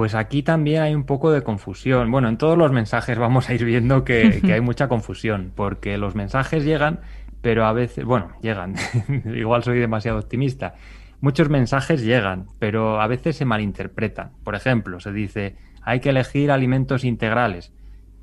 Pues 0.00 0.14
aquí 0.14 0.42
también 0.42 0.80
hay 0.80 0.94
un 0.94 1.04
poco 1.04 1.30
de 1.30 1.42
confusión. 1.42 2.10
Bueno, 2.10 2.30
en 2.30 2.38
todos 2.38 2.56
los 2.56 2.72
mensajes 2.72 3.18
vamos 3.18 3.50
a 3.50 3.54
ir 3.54 3.66
viendo 3.66 4.02
que, 4.02 4.40
hay 4.50 4.62
mucha 4.62 4.88
confusión, 4.88 5.52
porque 5.54 5.98
los 5.98 6.14
mensajes 6.14 6.64
llegan, 6.64 7.00
pero 7.42 7.66
a 7.66 7.74
veces, 7.74 8.06
bueno, 8.06 8.32
llegan, 8.40 8.76
igual 9.26 9.62
soy 9.62 9.78
demasiado 9.78 10.18
optimista. 10.18 10.72
Muchos 11.20 11.50
mensajes 11.50 12.02
llegan, 12.02 12.46
pero 12.58 13.02
a 13.02 13.06
veces 13.08 13.36
se 13.36 13.44
malinterpretan. 13.44 14.30
Por 14.42 14.54
ejemplo, 14.54 15.00
se 15.00 15.12
dice, 15.12 15.56
hay 15.82 16.00
que 16.00 16.08
elegir 16.08 16.50
alimentos 16.50 17.04
integrales. 17.04 17.74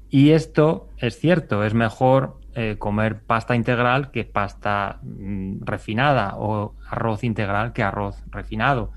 Y 0.10 0.32
esto 0.32 0.90
es 0.98 1.20
cierto, 1.20 1.64
es 1.64 1.76
mejor 1.76 2.40
eh, 2.56 2.78
comer 2.80 3.22
pasta 3.22 3.56
integral 3.56 4.10
que 4.10 4.26
pasta 4.26 4.98
mm, 5.04 5.60
refinada 5.62 6.38
o 6.38 6.74
arroz 6.90 7.24
integral 7.24 7.72
que 7.72 7.84
arroz 7.84 8.24
refinado. 8.32 8.94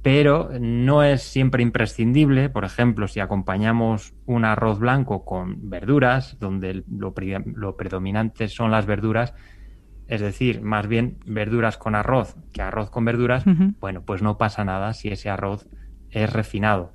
Pero 0.00 0.50
no 0.58 1.02
es 1.02 1.22
siempre 1.22 1.62
imprescindible, 1.62 2.48
por 2.48 2.64
ejemplo, 2.64 3.08
si 3.08 3.20
acompañamos 3.20 4.14
un 4.26 4.44
arroz 4.44 4.78
blanco 4.78 5.24
con 5.24 5.68
verduras, 5.68 6.38
donde 6.40 6.84
lo, 6.88 7.14
predominante 7.14 8.48
son 8.48 8.70
las 8.70 8.86
verduras, 8.86 9.34
es 10.08 10.20
decir, 10.20 10.62
más 10.62 10.88
bien 10.88 11.18
verduras 11.26 11.78
con 11.78 11.94
arroz 11.94 12.36
que 12.52 12.62
arroz 12.62 12.90
con 12.90 13.04
verduras, 13.04 13.44
bueno, 13.80 14.02
pues 14.02 14.22
no 14.22 14.38
pasa 14.38 14.64
nada 14.64 14.92
si 14.94 15.08
ese 15.08 15.28
arroz 15.28 15.68
es 16.10 16.32
refinado. 16.32 16.92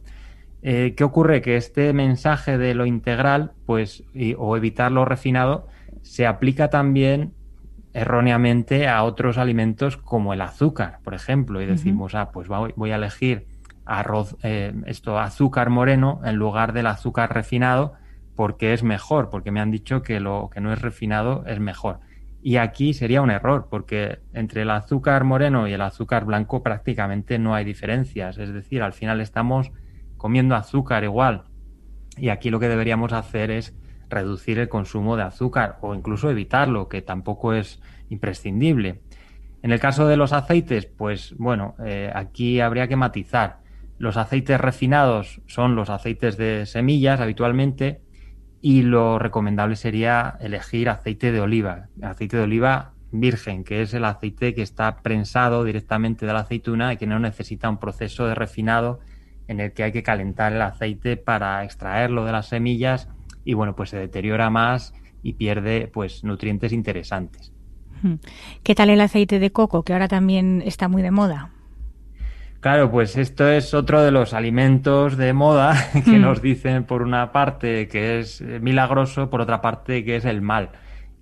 Eh, 0.62 0.96
¿Qué 0.98 1.04
ocurre? 1.04 1.42
Que 1.42 1.56
este 1.56 1.94
mensaje 1.94 2.58
de 2.58 2.74
lo 2.74 2.86
integral, 2.86 3.54
pues, 3.66 4.04
o 4.38 4.58
evitar 4.58 4.92
lo 4.92 5.06
refinado, 5.06 5.68
se 6.01 6.25
aplica 6.25 6.70
también 6.70 7.34
erróneamente 7.94 8.88
a 8.88 9.03
otros 9.03 9.38
alimentos 9.38 9.98
como 9.98 10.34
el 10.34 10.41
azúcar, 10.41 11.00
por 11.03 11.13
ejemplo, 11.13 11.62
y 11.62 11.65
decimos, 11.65 12.15
ah, 12.15 12.32
pues 12.32 12.48
voy 12.48 12.91
a 12.91 12.96
elegir 12.96 13.48
arroz, 13.86 14.36
eh, 14.44 14.74
esto, 14.86 15.17
azúcar 15.17 15.70
moreno 15.70 16.20
en 16.24 16.36
lugar 16.36 16.74
del 16.74 16.88
azúcar 16.88 17.34
refinado, 17.34 17.94
porque 18.36 18.74
es 18.74 18.84
mejor, 18.84 19.29
porque 19.29 19.51
me 19.51 19.62
han 19.62 19.72
dicho 19.72 20.03
que 20.03 20.20
lo 20.20 20.50
que 20.53 20.62
no 20.62 20.72
es 20.72 20.82
refinado 20.82 21.44
es 21.48 21.60
mejor. 21.60 22.00
Y 22.41 22.58
aquí 22.58 22.94
sería 22.94 23.22
un 23.22 23.32
error, 23.32 23.67
porque 23.70 24.20
entre 24.34 24.62
el 24.62 24.70
azúcar 24.70 25.24
moreno 25.24 25.67
y 25.67 25.74
el 25.74 25.82
azúcar 25.82 26.25
blanco 26.25 26.62
prácticamente 26.62 27.39
no 27.39 27.56
hay 27.56 27.65
diferencias. 27.65 28.38
Es 28.38 28.53
decir, 28.53 28.84
al 28.84 28.94
final 28.94 29.22
estamos 29.22 29.72
comiendo 30.17 30.56
azúcar 30.56 31.03
igual. 31.03 31.46
Y 32.15 32.29
aquí 32.29 32.50
lo 32.50 32.60
que 32.60 32.70
deberíamos 32.70 33.12
hacer 33.13 33.51
es 33.51 33.75
reducir 34.10 34.60
el 34.60 34.70
consumo 34.70 35.18
de 35.18 35.24
azúcar 35.24 35.78
o 35.82 35.94
incluso 35.96 36.30
evitarlo, 36.30 36.88
que 36.88 37.02
tampoco 37.02 37.54
es 37.54 37.82
imprescindible. 38.10 39.02
En 39.64 39.72
el 39.72 39.80
caso 39.80 40.08
de 40.08 40.18
los 40.18 40.34
aceites, 40.34 40.86
pues 40.86 41.36
bueno, 41.38 41.76
eh, 41.84 42.12
aquí 42.14 42.60
habría 42.60 42.88
que 42.88 42.96
matizar. 42.96 43.60
Los 43.98 44.16
aceites 44.18 44.62
refinados 44.62 45.42
son 45.48 45.76
los 45.76 45.90
aceites 45.90 46.38
de 46.38 46.66
semillas 46.66 47.20
habitualmente 47.20 48.02
y 48.62 48.84
lo 48.84 49.20
recomendable 49.20 49.76
sería 49.76 50.38
elegir 50.40 50.90
aceite 50.90 51.32
de 51.32 51.42
oliva, 51.42 51.88
aceite 52.02 52.38
de 52.38 52.44
oliva 52.44 52.94
virgen, 53.12 53.64
que 53.64 53.82
es 53.82 53.94
el 53.94 54.06
aceite 54.06 54.54
que 54.54 54.62
está 54.62 54.98
prensado 54.98 55.64
directamente 55.64 56.26
de 56.26 56.34
la 56.34 56.42
aceituna 56.42 56.94
y 56.94 56.98
que 56.98 57.08
no 57.08 57.20
necesita 57.20 57.70
un 57.70 57.80
proceso 57.80 58.28
de 58.28 58.36
refinado 58.36 59.00
en 59.48 59.60
el 59.60 59.74
que 59.74 59.84
hay 59.84 59.92
que 59.92 60.04
calentar 60.04 60.54
el 60.54 60.62
aceite 60.62 61.18
para 61.18 61.64
extraerlo 61.64 62.26
de 62.26 62.34
las 62.34 62.48
semillas 62.48 63.10
y 63.48 63.54
bueno, 63.54 63.75
pues 63.77 63.92
se 63.92 63.98
deteriora 63.98 64.50
más 64.50 64.94
y 65.24 65.34
pierde 65.34 65.89
pues 65.92 66.25
nutrientes 66.25 66.74
interesantes. 66.74 67.54
¿Qué 68.62 68.75
tal 68.75 68.89
el 68.89 69.00
aceite 69.00 69.39
de 69.39 69.51
coco, 69.51 69.84
que 69.84 69.94
ahora 69.94 70.10
también 70.10 70.62
está 70.66 70.89
muy 70.89 71.01
de 71.01 71.12
moda? 71.12 71.51
Claro, 72.60 72.92
pues 72.92 73.16
esto 73.16 73.48
es 73.48 73.74
otro 73.74 74.04
de 74.04 74.12
los 74.12 74.34
alimentos 74.34 75.16
de 75.16 75.32
moda 75.32 75.75
que 76.06 76.18
hmm. 76.18 76.22
nos 76.22 76.42
dicen 76.42 76.84
por 76.84 77.01
una 77.01 77.32
parte 77.32 77.88
que 77.88 78.20
es 78.20 78.42
eh, 78.42 78.60
milagroso, 78.60 79.30
por 79.30 79.39
otra 79.39 79.62
parte 79.62 80.04
que 80.04 80.18
es 80.18 80.25
el 80.25 80.42
mal. 80.42 80.72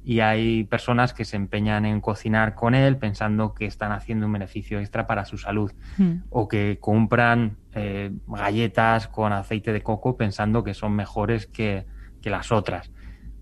Y 0.03 0.21
hay 0.21 0.63
personas 0.63 1.13
que 1.13 1.25
se 1.25 1.35
empeñan 1.35 1.85
en 1.85 2.01
cocinar 2.01 2.55
con 2.55 2.73
él 2.73 2.97
pensando 2.97 3.53
que 3.53 3.65
están 3.65 3.91
haciendo 3.91 4.25
un 4.25 4.33
beneficio 4.33 4.79
extra 4.79 5.05
para 5.05 5.25
su 5.25 5.37
salud. 5.37 5.71
Hmm. 5.99 6.23
O 6.31 6.47
que 6.47 6.79
compran 6.81 7.57
eh, 7.75 8.11
galletas 8.27 9.07
con 9.07 9.31
aceite 9.31 9.71
de 9.73 9.83
coco 9.83 10.17
pensando 10.17 10.63
que 10.63 10.73
son 10.73 10.95
mejores 10.95 11.45
que, 11.45 11.85
las 12.29 12.51
otras. 12.51 12.91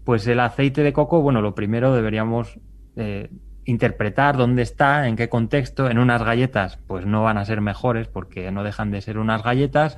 Pues 0.04 0.28
el 0.28 0.40
aceite 0.40 0.84
de 0.84 0.94
coco, 0.94 1.22
bueno, 1.22 1.42
lo 1.42 1.56
primero 1.56 1.94
deberíamos 1.94 2.60
eh, 2.96 3.30
interpretar 3.66 4.38
dónde 4.38 4.62
está, 4.62 5.08
en 5.08 5.16
qué 5.16 5.30
contexto. 5.30 5.90
En 5.90 5.98
unas 5.98 6.24
galletas, 6.24 6.78
pues 6.88 7.06
no 7.06 7.24
van 7.24 7.38
a 7.38 7.46
ser 7.46 7.62
mejores 7.62 8.08
porque 8.08 8.52
no 8.52 8.64
dejan 8.64 8.92
de 8.92 9.02
ser 9.02 9.18
unas 9.18 9.44
galletas. 9.44 9.98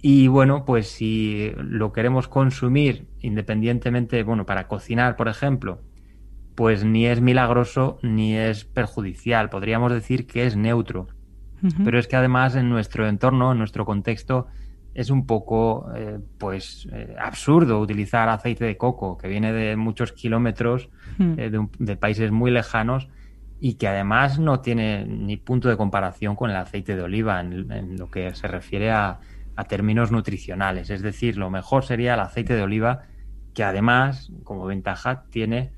Y 0.00 0.28
bueno, 0.28 0.64
pues 0.64 0.88
si 0.88 1.52
lo 1.56 1.92
queremos 1.92 2.28
consumir 2.28 3.08
independientemente, 3.20 4.22
bueno, 4.22 4.46
para 4.46 4.68
cocinar, 4.68 5.16
por 5.16 5.28
ejemplo, 5.28 5.80
pues 6.54 6.84
ni 6.84 7.06
es 7.06 7.20
milagroso 7.20 7.98
ni 8.02 8.34
es 8.34 8.64
perjudicial. 8.64 9.50
Podríamos 9.50 9.92
decir 9.92 10.26
que 10.26 10.46
es 10.46 10.56
neutro. 10.56 11.08
Pero 11.84 11.98
es 11.98 12.06
que 12.06 12.14
además 12.14 12.54
en 12.54 12.68
nuestro 12.68 13.08
entorno, 13.08 13.50
en 13.50 13.58
nuestro 13.58 13.84
contexto, 13.84 14.46
es 14.98 15.10
un 15.10 15.26
poco 15.26 15.88
eh, 15.94 16.18
pues 16.38 16.88
eh, 16.92 17.14
absurdo 17.20 17.78
utilizar 17.78 18.28
aceite 18.28 18.64
de 18.64 18.76
coco 18.76 19.16
que 19.16 19.28
viene 19.28 19.52
de 19.52 19.76
muchos 19.76 20.10
kilómetros 20.10 20.88
hmm. 21.18 21.34
eh, 21.38 21.50
de, 21.78 21.96
países 21.96 22.32
muy 22.32 22.50
lejanos 22.50 23.08
y 23.60 23.74
que 23.74 23.86
además 23.86 24.40
no 24.40 24.58
tiene 24.58 25.04
ni 25.06 25.36
punto 25.36 25.68
de 25.68 25.76
comparación 25.76 26.34
con 26.34 26.50
el 26.50 26.56
aceite 26.56 26.96
de 26.96 27.02
oliva 27.02 27.40
en, 27.40 27.96
lo 27.96 28.10
que 28.10 28.34
se 28.34 28.48
refiere 28.48 28.90
a, 28.90 29.20
términos 29.68 30.12
nutricionales. 30.12 30.88
Es 30.88 31.02
decir, 31.02 31.36
lo 31.36 31.50
mejor 31.50 31.84
sería 31.84 32.14
el 32.14 32.20
aceite 32.20 32.54
de 32.54 32.62
oliva 32.62 33.02
que 33.54 33.64
además, 33.64 34.30
como 34.44 34.66
ventaja, 34.66 35.24
tiene 35.30 35.72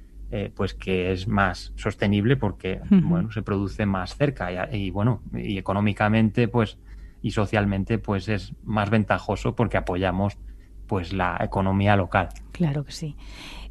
pues 0.55 0.75
que 0.75 1.13
es 1.13 1.27
más 1.27 1.73
sostenible 1.77 2.37
porque 2.37 2.81
hmm. 2.89 3.09
bueno 3.09 3.33
se 3.33 3.43
produce 3.43 3.85
más 3.85 4.17
cerca 4.17 4.71
y, 4.71 4.77
y 4.77 4.91
bueno 4.91 5.23
y 5.35 5.59
económicamente 5.59 6.47
pues 6.47 6.79
y 7.23 7.33
socialmente 7.33 7.99
pues 7.99 8.29
es 8.29 8.55
más 8.65 8.91
ventajoso 8.91 9.55
porque 9.55 9.77
apoyamos 9.77 10.39
pues 10.87 11.13
la 11.13 11.39
economía 11.41 11.97
local. 11.97 12.29
Claro 12.53 12.85
que 12.85 12.93
sí. 12.93 13.17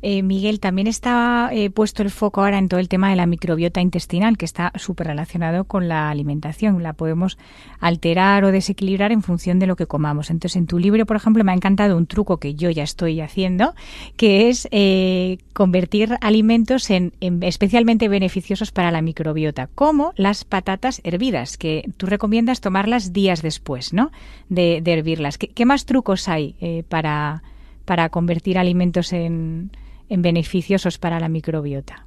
Eh, 0.02 0.24
Miguel, 0.24 0.62
también 0.62 0.88
está 0.88 1.50
eh, 1.52 1.70
puesto 1.70 2.04
el 2.04 2.10
foco 2.10 2.42
ahora 2.42 2.58
en 2.58 2.70
todo 2.70 2.80
el 2.80 2.88
tema 2.88 3.10
de 3.10 3.18
la 3.18 3.26
microbiota 3.26 3.82
intestinal, 3.82 4.38
que 4.38 4.46
está 4.46 4.72
súper 4.76 5.08
relacionado 5.08 5.66
con 5.66 5.90
la 5.90 6.10
alimentación. 6.10 6.82
La 6.82 6.94
podemos 6.94 7.38
alterar 7.80 8.46
o 8.46 8.52
desequilibrar 8.52 9.12
en 9.12 9.22
función 9.22 9.60
de 9.60 9.68
lo 9.68 9.76
que 9.76 9.88
comamos. 9.88 10.30
Entonces, 10.30 10.56
en 10.56 10.68
tu 10.68 10.80
libro, 10.80 11.06
por 11.06 11.18
ejemplo, 11.18 11.44
me 11.44 11.52
ha 11.52 11.56
encantado 11.56 11.98
un 11.98 12.08
truco 12.08 12.38
que 12.38 12.56
yo 12.56 12.70
ya 12.70 12.84
estoy 12.84 13.20
haciendo, 13.20 13.74
que 14.16 14.50
es 14.50 14.70
eh, 14.72 15.40
convertir 15.54 16.16
alimentos 16.22 16.90
en, 16.90 17.12
especialmente 17.42 18.08
beneficiosos 18.08 18.72
para 18.72 18.92
la 18.92 19.02
microbiota, 19.02 19.68
como 19.76 20.14
las 20.16 20.46
patatas 20.46 21.02
hervidas, 21.04 21.58
que 21.58 21.90
tú 21.98 22.06
recomiendas 22.06 22.62
tomarlas 22.62 23.12
días 23.12 23.42
después, 23.42 23.92
¿no? 23.92 24.12
De, 24.48 24.82
hervirlas. 24.86 25.38
¿Qué, 25.38 25.66
más 25.66 25.86
trucos 25.86 26.28
hay 26.28 26.56
para, 26.90 27.44
para 27.90 28.10
convertir 28.10 28.58
alimentos 28.60 29.12
en 29.12 29.72
en 30.10 30.22
beneficiosos 30.22 30.98
para 30.98 31.20
la 31.20 31.30
microbiota? 31.30 32.06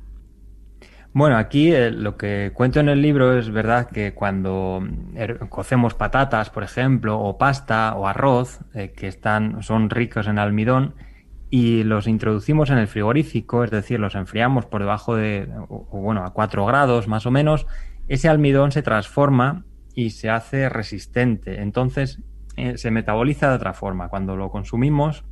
Bueno, 1.15 1.37
aquí 1.37 1.73
eh, 1.73 1.91
lo 1.91 2.17
que 2.17 2.53
cuento 2.55 2.81
en 2.81 2.89
el 2.89 3.03
libro 3.03 3.39
es 3.39 3.51
verdad 3.51 3.89
que 3.89 4.15
cuando 4.15 4.83
er, 5.15 5.39
cocemos 5.51 5.95
patatas, 5.95 6.51
por 6.51 6.62
ejemplo, 6.62 7.21
o 7.21 7.37
pasta 7.37 7.95
o 7.97 8.07
arroz, 8.07 8.61
eh, 8.75 8.93
que 8.97 9.09
están, 9.09 9.62
son 9.62 9.91
ricos 9.91 10.27
en 10.27 10.39
almidón, 10.39 10.95
y 11.51 11.85
los 11.85 12.07
introducimos 12.07 12.71
en 12.71 12.79
el 12.79 12.89
frigorífico, 12.89 13.62
es 13.62 13.71
decir, 13.71 14.01
los 14.01 14.15
enfriamos 14.15 14.65
por 14.65 14.81
debajo 14.81 15.15
de, 15.15 15.47
bueno, 15.93 16.25
a 16.25 16.33
4 16.33 16.65
grados 16.65 17.09
más 17.09 17.27
o 17.27 17.31
menos, 17.31 17.67
ese 18.09 18.31
almidón 18.31 18.73
se 18.73 18.83
transforma 18.83 19.67
y 19.95 20.11
se 20.11 20.31
hace 20.31 20.71
resistente. 20.71 21.61
Entonces 21.61 22.21
eh, 22.57 22.79
se 22.79 22.91
metaboliza 22.91 23.51
de 23.51 23.57
otra 23.57 23.75
forma. 23.75 24.09
Cuando 24.09 24.35
lo 24.35 24.49
consumimos, 24.49 25.25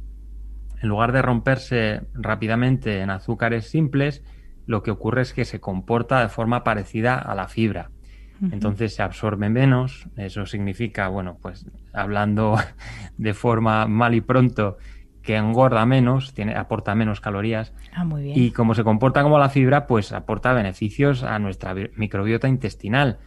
en 0.81 0.89
lugar 0.89 1.13
de 1.13 1.23
romperse 1.23 2.03
rápidamente 2.15 3.01
en 3.01 3.11
azúcares 3.11 3.69
simples, 3.69 4.23
lo 4.67 4.83
que 4.83 4.91
ocurre 4.91 5.23
es 5.23 5.35
que 5.35 5.45
se 5.45 5.61
comporta 5.61 6.21
de 6.21 6.29
forma 6.29 6.65
parecida 6.65 7.19
a 7.19 7.35
la 7.35 7.49
fibra. 7.49 7.91
Entonces 8.53 8.95
se 8.95 9.03
absorbe 9.03 9.51
menos, 9.51 10.09
eso 10.17 10.47
significa, 10.47 11.09
bueno, 11.09 11.37
pues 11.43 11.67
hablando 11.93 12.57
de 13.19 13.35
forma 13.35 13.87
mal 13.87 14.15
y 14.15 14.23
pronto, 14.23 14.79
que 15.23 15.37
engorda 15.37 15.85
menos, 15.85 16.33
tiene, 16.33 16.55
aporta 16.55 16.95
menos 16.95 17.21
calorías. 17.21 17.75
Ah, 17.93 18.05
muy 18.05 18.23
bien. 18.23 18.39
Y 18.39 18.51
como 18.53 18.75
se 18.75 18.83
comporta 18.83 19.23
como 19.23 19.39
la 19.39 19.51
fibra, 19.51 19.87
pues 19.87 20.13
aporta 20.13 20.55
beneficios 20.55 21.23
a 21.23 21.39
nuestra 21.39 21.75
microbiota 21.97 22.49
intestinal. 22.49 23.19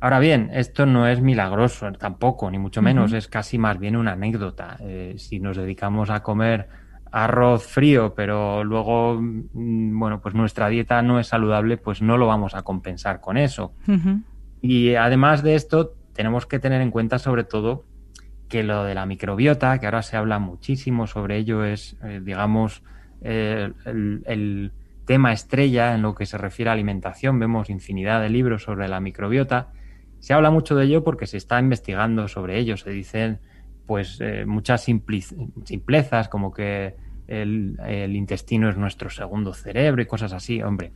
Ahora 0.00 0.18
bien, 0.18 0.50
esto 0.52 0.84
no 0.84 1.06
es 1.06 1.20
milagroso 1.20 1.92
tampoco, 1.92 2.50
ni 2.50 2.58
mucho 2.58 2.82
menos, 2.82 3.12
es 3.12 3.28
casi 3.28 3.58
más 3.58 3.78
bien 3.78 3.96
una 3.96 4.12
anécdota. 4.12 4.76
Eh, 4.80 5.14
si 5.16 5.38
nos 5.38 5.56
dedicamos 5.56 6.10
a 6.10 6.22
comer 6.22 6.68
arroz 7.12 7.66
frío, 7.66 8.14
pero 8.14 8.64
luego, 8.64 9.18
mm, 9.20 9.98
bueno, 9.98 10.20
pues 10.20 10.34
nuestra 10.34 10.68
dieta 10.68 11.02
no 11.02 11.18
es 11.20 11.28
saludable, 11.28 11.76
pues 11.76 12.02
no 12.02 12.16
lo 12.16 12.26
vamos 12.26 12.54
a 12.54 12.62
compensar 12.62 13.20
con 13.20 13.36
eso. 13.36 13.72
Y 14.60 14.94
además 14.94 15.42
de 15.42 15.54
esto, 15.54 15.94
tenemos 16.12 16.46
que 16.46 16.58
tener 16.58 16.80
en 16.80 16.90
cuenta 16.90 17.18
sobre 17.18 17.44
todo 17.44 17.84
que 18.48 18.62
lo 18.62 18.84
de 18.84 18.94
la 18.94 19.06
microbiota, 19.06 19.78
que 19.78 19.86
ahora 19.86 20.02
se 20.02 20.16
habla 20.16 20.38
muchísimo 20.38 21.06
sobre 21.06 21.38
ello, 21.38 21.64
es, 21.64 21.96
eh, 22.02 22.20
digamos, 22.22 22.82
el, 23.20 23.74
el, 24.24 24.72
tema 25.06 25.32
estrella 25.32 25.94
en 25.94 26.02
lo 26.02 26.16
que 26.16 26.26
se 26.26 26.36
refiere 26.36 26.68
a 26.68 26.72
alimentación. 26.72 27.38
Vemos 27.38 27.70
infinidad 27.70 28.20
de 28.20 28.28
libros 28.28 28.64
sobre 28.64 28.88
la 28.88 28.98
microbiota. 28.98 29.68
Se 30.18 30.34
habla 30.34 30.50
mucho 30.50 30.74
de 30.74 30.84
ello 30.84 31.04
porque 31.04 31.28
se 31.28 31.36
está 31.36 31.60
investigando 31.60 32.26
sobre 32.26 32.58
ello. 32.58 32.76
Se 32.76 32.90
dicen 32.90 33.38
pues 33.86 34.18
eh, 34.20 34.44
muchas 34.46 34.82
simplezas 34.82 36.28
como 36.28 36.52
que 36.52 36.94
el, 37.28 37.76
intestino 38.14 38.68
es 38.68 38.76
nuestro 38.76 39.10
segundo 39.10 39.54
cerebro 39.54 40.02
y 40.02 40.06
cosas 40.06 40.32
así, 40.32 40.62
hombre. 40.62 40.92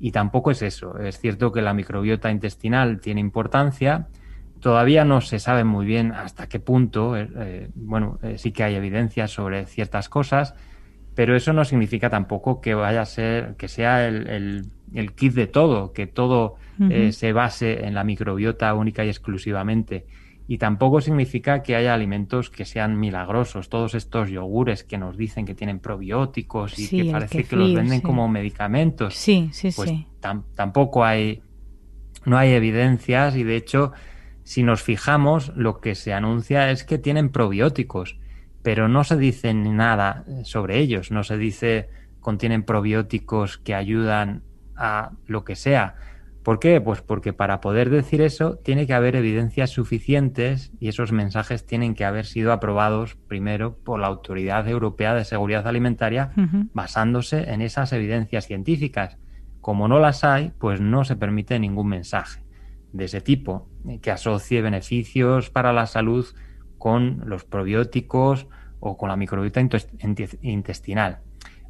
Y 0.00 0.12
tampoco 0.12 0.50
es 0.50 0.62
eso. 0.62 0.98
Es 0.98 1.18
cierto 1.18 1.52
que 1.52 1.60
la 1.60 1.74
microbiota 1.74 2.30
intestinal 2.30 3.00
tiene 3.00 3.20
importancia. 3.20 4.08
Todavía 4.60 5.04
no 5.04 5.20
se 5.20 5.38
sabe 5.38 5.64
muy 5.64 5.84
bien 5.84 6.12
hasta 6.12 6.48
qué 6.48 6.58
punto. 6.58 7.16
Eh, 7.16 7.28
eh, 7.36 7.68
bueno, 7.74 8.18
sí 8.36 8.52
que 8.52 8.64
hay 8.64 8.74
evidencias 8.74 9.30
sobre 9.30 9.66
ciertas 9.66 10.08
cosas, 10.08 10.54
pero 11.14 11.36
eso 11.36 11.52
no 11.52 11.64
significa 11.66 12.08
tampoco 12.08 12.62
que 12.62 12.74
vaya 12.74 13.02
a 13.02 13.06
ser, 13.06 13.56
que 13.56 13.68
sea 13.68 14.06
el, 14.08 14.70
el 14.94 15.12
kit 15.12 15.34
de 15.34 15.46
todo, 15.46 15.92
que 15.92 16.06
todo 16.06 16.56
se 17.10 17.32
base 17.34 17.84
en 17.86 17.94
la 17.94 18.04
microbiota 18.04 18.72
única 18.72 19.04
y 19.04 19.08
exclusivamente. 19.08 20.06
Y 20.50 20.58
tampoco 20.58 21.00
significa 21.00 21.62
que 21.62 21.76
haya 21.76 21.94
alimentos 21.94 22.50
que 22.50 22.64
sean 22.64 22.98
milagrosos. 22.98 23.68
Todos 23.68 23.94
estos 23.94 24.30
yogures 24.30 24.82
que 24.82 24.98
nos 24.98 25.16
dicen 25.16 25.46
que 25.46 25.54
tienen 25.54 25.78
probióticos 25.78 26.76
y 26.76 26.88
que 26.88 27.12
parece 27.12 27.44
que 27.44 27.54
los 27.54 27.72
venden 27.72 28.00
como 28.00 28.26
medicamentos. 28.26 29.14
Sí, 29.14 29.50
sí, 29.52 29.70
pues 29.76 29.90
sí. 29.90 30.08
tampoco 30.56 31.04
hay, 31.04 31.40
no 32.24 32.36
hay 32.36 32.50
evidencias 32.50 33.36
y 33.36 33.44
de 33.44 33.54
hecho, 33.54 33.92
si 34.42 34.64
nos 34.64 34.82
fijamos, 34.82 35.52
lo 35.54 35.80
que 35.80 35.94
se 35.94 36.12
anuncia 36.12 36.72
es 36.72 36.82
que 36.82 36.98
tienen 36.98 37.28
probióticos, 37.28 38.18
pero 38.64 38.88
no 38.88 39.04
se 39.04 39.16
dice 39.16 39.54
nada 39.54 40.24
sobre 40.42 40.80
ellos. 40.80 41.12
No 41.12 41.22
se 41.22 41.38
dice 41.38 41.90
contienen 42.18 42.64
probióticos 42.64 43.56
que 43.58 43.76
ayudan 43.76 44.42
a 44.74 45.12
lo 45.28 45.44
que 45.44 45.54
sea. 45.54 45.94
¿Por 46.42 46.58
qué? 46.58 46.80
Pues 46.80 47.02
porque 47.02 47.34
para 47.34 47.60
poder 47.60 47.90
decir 47.90 48.22
eso 48.22 48.56
tiene 48.56 48.86
que 48.86 48.94
haber 48.94 49.14
evidencias 49.14 49.70
suficientes 49.70 50.72
y 50.80 50.88
esos 50.88 51.12
mensajes 51.12 51.66
tienen 51.66 51.94
que 51.94 52.06
haber 52.06 52.24
sido 52.24 52.52
aprobados 52.52 53.14
primero 53.14 53.76
por 53.76 54.00
la 54.00 54.06
Autoridad 54.06 54.66
Europea 54.66 55.14
de 55.14 55.26
Seguridad 55.26 55.66
Alimentaria 55.66 56.32
basándose 56.72 57.50
en 57.50 57.60
esas 57.60 57.92
evidencias 57.92 58.46
científicas. 58.46 59.18
Como 59.60 59.86
no 59.86 59.98
las 59.98 60.24
hay, 60.24 60.52
pues 60.58 60.80
no 60.80 61.04
se 61.04 61.16
permite 61.16 61.58
ningún 61.58 61.88
mensaje 61.88 62.42
de 62.92 63.04
ese 63.04 63.20
tipo 63.20 63.68
que 64.00 64.10
asocie 64.10 64.62
beneficios 64.62 65.50
para 65.50 65.74
la 65.74 65.84
salud 65.84 66.26
con 66.78 67.22
los 67.26 67.44
probióticos 67.44 68.48
o 68.80 68.96
con 68.96 69.10
la 69.10 69.16
microbiota 69.16 69.60
intestinal. 70.40 71.20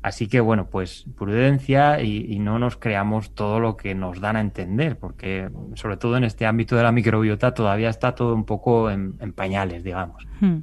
Así 0.03 0.29
que 0.29 0.41
bueno, 0.41 0.69
pues 0.71 1.05
prudencia 1.17 2.03
y, 2.03 2.39
no 2.39 2.59
nos 2.59 2.77
creamos 2.77 3.35
todo 3.35 3.61
lo 3.61 3.77
que 3.77 3.95
nos 3.95 4.19
dan 4.21 4.37
a 4.37 4.41
entender, 4.41 4.99
porque 4.99 5.51
sobre 5.75 5.99
todo 5.99 6.17
en 6.17 6.25
este 6.25 6.47
ámbito 6.47 6.75
de 6.75 6.83
la 6.83 6.91
microbiota 6.91 7.53
todavía 7.53 7.91
está 7.91 8.15
todo 8.15 8.35
un 8.35 8.45
poco 8.45 8.91
en, 8.91 9.13
pañales, 9.35 9.85
digamos. 9.85 10.27
Hmm. 10.41 10.61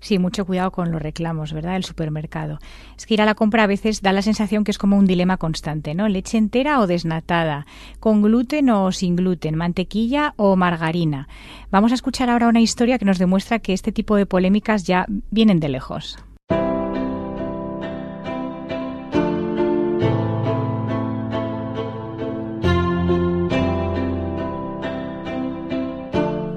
Sí, 0.00 0.18
mucho 0.18 0.44
cuidado 0.44 0.72
con 0.72 0.90
los 0.90 1.00
reclamos, 1.00 1.52
¿verdad? 1.52 1.76
El 1.76 1.84
supermercado. 1.84 2.58
Es 2.96 3.06
que 3.06 3.14
ir 3.14 3.22
a 3.22 3.26
la 3.26 3.36
compra 3.36 3.62
a 3.62 3.66
veces 3.68 4.02
da 4.02 4.12
la 4.12 4.22
sensación 4.22 4.64
que 4.64 4.72
es 4.72 4.78
como 4.78 4.98
un 4.98 5.06
dilema 5.06 5.36
constante, 5.36 5.94
¿no? 5.94 6.08
Leche 6.08 6.38
entera 6.38 6.80
o 6.80 6.88
desnatada, 6.88 7.66
con 8.00 8.22
gluten 8.22 8.70
o 8.70 8.90
sin 8.90 9.14
gluten, 9.14 9.54
mantequilla 9.54 10.34
o 10.36 10.56
margarina. 10.56 11.28
Vamos 11.70 11.92
a 11.92 11.94
escuchar 11.94 12.28
ahora 12.28 12.48
una 12.48 12.60
historia 12.60 12.98
que 12.98 13.04
nos 13.04 13.18
demuestra 13.18 13.60
que 13.60 13.72
este 13.72 13.92
tipo 13.92 14.16
de 14.16 14.26
polémicas 14.26 14.84
ya 14.84 15.06
vienen 15.30 15.60
de 15.60 15.68
lejos. 15.68 16.18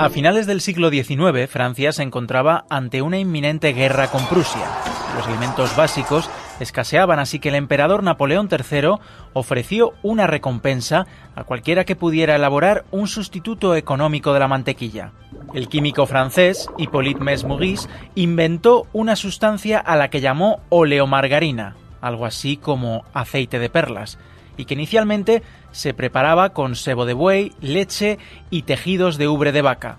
A 0.04 0.10
finales 0.10 0.48
del 0.48 0.60
siglo 0.60 0.90
XIX, 0.90 1.50
Francia 1.50 1.94
se 1.94 2.04
encontraba 2.04 2.66
ante 2.70 3.02
una 3.02 3.20
inminente 3.20 3.72
guerra 3.72 4.08
con 4.08 4.26
Prusia. 4.26 4.68
Los 5.16 5.26
alimentos 5.26 5.78
básicos 5.78 6.30
escaseaban, 6.60 7.20
así 7.20 7.40
que 7.40 7.48
el 7.48 7.56
emperador 7.56 8.04
Napoleón 8.04 8.50
III 8.52 8.96
ofreció 9.32 9.94
una 10.04 10.28
recompensa 10.28 11.08
a 11.38 11.46
cualquiera 11.46 11.86
que 11.86 11.96
pudiera 11.96 12.36
elaborar 12.36 12.84
un 12.92 13.08
sustituto 13.08 13.78
económico 13.78 14.34
de 14.34 14.42
la 14.42 14.50
mantequilla. 14.50 15.14
El 15.54 15.70
químico 15.70 16.06
francés 16.06 16.68
Hippolyte 16.78 17.24
Mesmouris 17.24 17.88
inventó 18.14 18.88
una 18.92 19.16
sustancia 19.16 19.80
a 19.80 19.96
la 19.96 20.10
que 20.10 20.20
llamó 20.20 20.60
oleomargarina, 20.68 21.78
algo 22.02 22.26
así 22.26 22.58
como 22.58 23.06
aceite 23.14 23.58
de 23.58 23.70
perlas, 23.70 24.20
y 24.58 24.66
que 24.66 24.74
inicialmente 24.74 25.44
se 25.74 25.94
preparaba 25.94 26.52
con 26.54 26.78
sebo 26.78 27.06
de 27.06 27.14
buey, 27.14 27.52
leche 27.60 28.18
y 28.50 28.62
tejidos 28.62 29.18
de 29.18 29.28
ubre 29.28 29.52
de 29.52 29.62
vaca. 29.62 29.98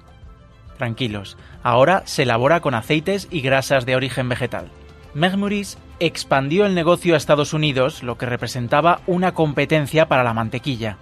Tranquilos, 0.78 1.37
ahora 1.62 2.02
se 2.07 2.23
elabora 2.23 2.61
con 2.61 2.75
aceites 2.75 3.28
y 3.31 3.43
grasas 3.43 3.85
de 3.85 3.97
origen 3.97 4.31
vegetal. 4.31 4.71
Megmuris 5.12 5.76
expandió 6.00 6.64
el 6.64 6.75
negocio 6.75 7.14
a 7.14 7.16
Estados 7.19 7.52
Unidos, 7.52 8.02
lo 8.02 8.16
que 8.16 8.26
representaba 8.26 9.00
una 9.07 9.35
competencia 9.35 10.08
para 10.08 10.25
la 10.25 10.34
mantequilla. 10.34 10.97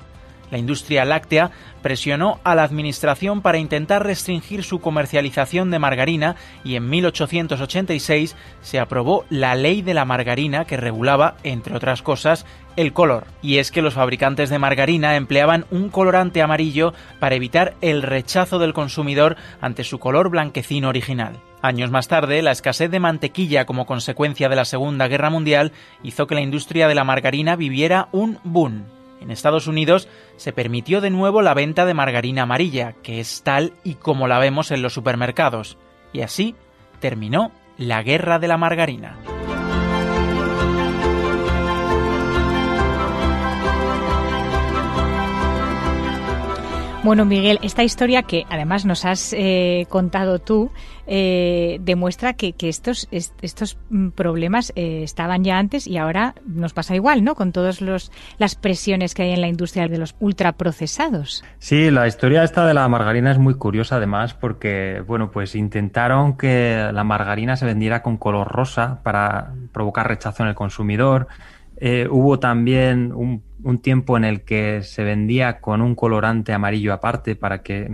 La 0.53 0.59
industria 0.59 1.07
láctea 1.07 1.51
presionó 1.81 2.39
a 2.45 2.55
la 2.55 2.63
administración 2.63 3.41
para 3.41 3.57
intentar 3.57 4.05
restringir 4.05 4.65
su 4.65 4.83
comercialización 4.83 5.71
de 5.71 5.79
margarina 5.79 6.37
y 6.63 6.77
en 6.77 6.91
1886 6.91 8.37
se 8.61 8.79
aprobó 8.79 9.25
la 9.31 9.55
ley 9.55 9.81
de 9.81 9.95
la 9.95 10.05
margarina 10.05 10.67
que 10.67 10.77
regulaba, 10.77 11.37
entre 11.43 11.75
otras 11.75 12.03
cosas, 12.03 12.45
el 12.77 12.93
color. 12.93 13.25
Y 13.41 13.57
es 13.57 13.71
que 13.71 13.81
los 13.81 13.95
fabricantes 13.95 14.51
de 14.51 14.59
margarina 14.59 15.17
empleaban 15.17 15.65
un 15.71 15.89
colorante 15.89 16.43
amarillo 16.43 16.93
para 17.19 17.35
evitar 17.35 17.73
el 17.81 18.03
rechazo 18.03 18.59
del 18.59 18.75
consumidor 18.75 19.37
ante 19.63 19.85
su 19.85 19.99
color 19.99 20.29
blanquecino 20.29 20.91
original. 20.91 21.41
Años 21.63 21.91
más 21.91 22.09
tarde, 22.09 22.43
la 22.43 22.53
escasez 22.53 22.91
de 22.91 23.01
mantequilla 23.01 23.65
como 23.65 23.87
consecuencia 23.87 24.51
de 24.51 24.57
la 24.57 24.67
Segunda 24.67 25.09
Guerra 25.09 25.31
Mundial 25.31 25.73
hizo 26.03 26.27
que 26.27 26.35
la 26.35 26.43
industria 26.43 26.89
de 26.89 26.95
la 26.95 27.05
margarina 27.05 27.57
viviera 27.57 28.09
un 28.13 28.39
boom. 28.45 28.85
En 29.23 29.31
Estados 29.31 29.69
Unidos 29.69 30.09
se 30.37 30.53
permitió 30.53 31.01
de 31.01 31.11
nuevo 31.11 31.43
la 31.43 31.55
venta 31.55 31.87
de 31.87 31.95
margarina 31.95 32.43
amarilla, 32.43 32.95
que 33.03 33.21
es 33.21 33.43
tal 33.43 33.73
y 33.85 33.95
como 33.95 34.27
la 34.27 34.39
vemos 34.39 34.71
en 34.71 34.83
los 34.83 34.93
supermercados. 34.93 35.79
Y 36.13 36.23
así 36.23 36.57
terminó 37.01 37.53
la 37.79 38.03
guerra 38.03 38.39
de 38.39 38.49
la 38.49 38.57
margarina. 38.57 39.17
Bueno, 47.05 47.25
Miguel, 47.25 47.59
esta 47.63 47.83
historia 47.83 48.23
que 48.23 48.45
además 48.49 48.87
nos 48.87 49.05
has 49.05 49.35
eh, 49.37 49.87
contado 49.89 50.39
tú 50.39 50.71
eh, 51.09 51.79
demuestra 51.81 52.35
que, 52.35 52.55
estos, 52.61 53.09
estos 53.11 53.77
mm, 53.91 54.11
problemas 54.11 54.73
eh, 54.77 55.03
estaban 55.03 55.43
ya 55.43 55.59
antes 55.59 55.89
y 55.89 55.99
ahora 55.99 56.37
nos 56.47 56.73
pasa 56.73 56.95
igual, 56.95 57.25
¿no? 57.25 57.35
Con 57.35 57.51
todas 57.51 57.81
las 57.81 58.55
presiones 58.55 59.15
que 59.15 59.23
hay 59.25 59.33
en 59.33 59.41
la 59.41 59.49
industria 59.49 59.89
de 59.89 59.99
los 59.99 60.15
ultraprocesados. 60.21 61.43
Sí, 61.59 61.91
la 61.91 62.07
historia 62.07 62.45
esta 62.45 62.65
de 62.67 62.75
la 62.75 62.87
margarina 62.89 63.33
es 63.33 63.39
muy 63.39 63.55
curiosa 63.55 63.97
además 63.97 64.35
porque, 64.35 65.03
bueno, 65.05 65.33
pues 65.33 65.57
intentaron 65.57 66.37
que 66.37 66.89
la 66.93 67.03
margarina 67.03 67.57
se 67.57 67.67
vendiera 67.67 68.01
con 68.05 68.17
color 68.17 68.47
rosa 68.47 69.01
para 69.03 69.55
provocar 69.73 70.07
rechazo 70.07 70.45
en 70.45 70.51
el 70.51 70.55
consumidor. 70.55 71.27
hubo 72.11 72.39
también 72.39 73.13
un 73.13 73.43
un 73.65 73.79
tiempo 73.79 74.17
en 74.17 74.25
el 74.25 74.43
que 74.43 74.83
se 74.83 75.05
vendía 75.05 75.61
con 75.61 75.83
un 75.83 75.95
colorante 75.95 76.53
amarillo 76.53 76.93
aparte 76.93 77.37
para 77.37 77.63
que, 77.63 77.89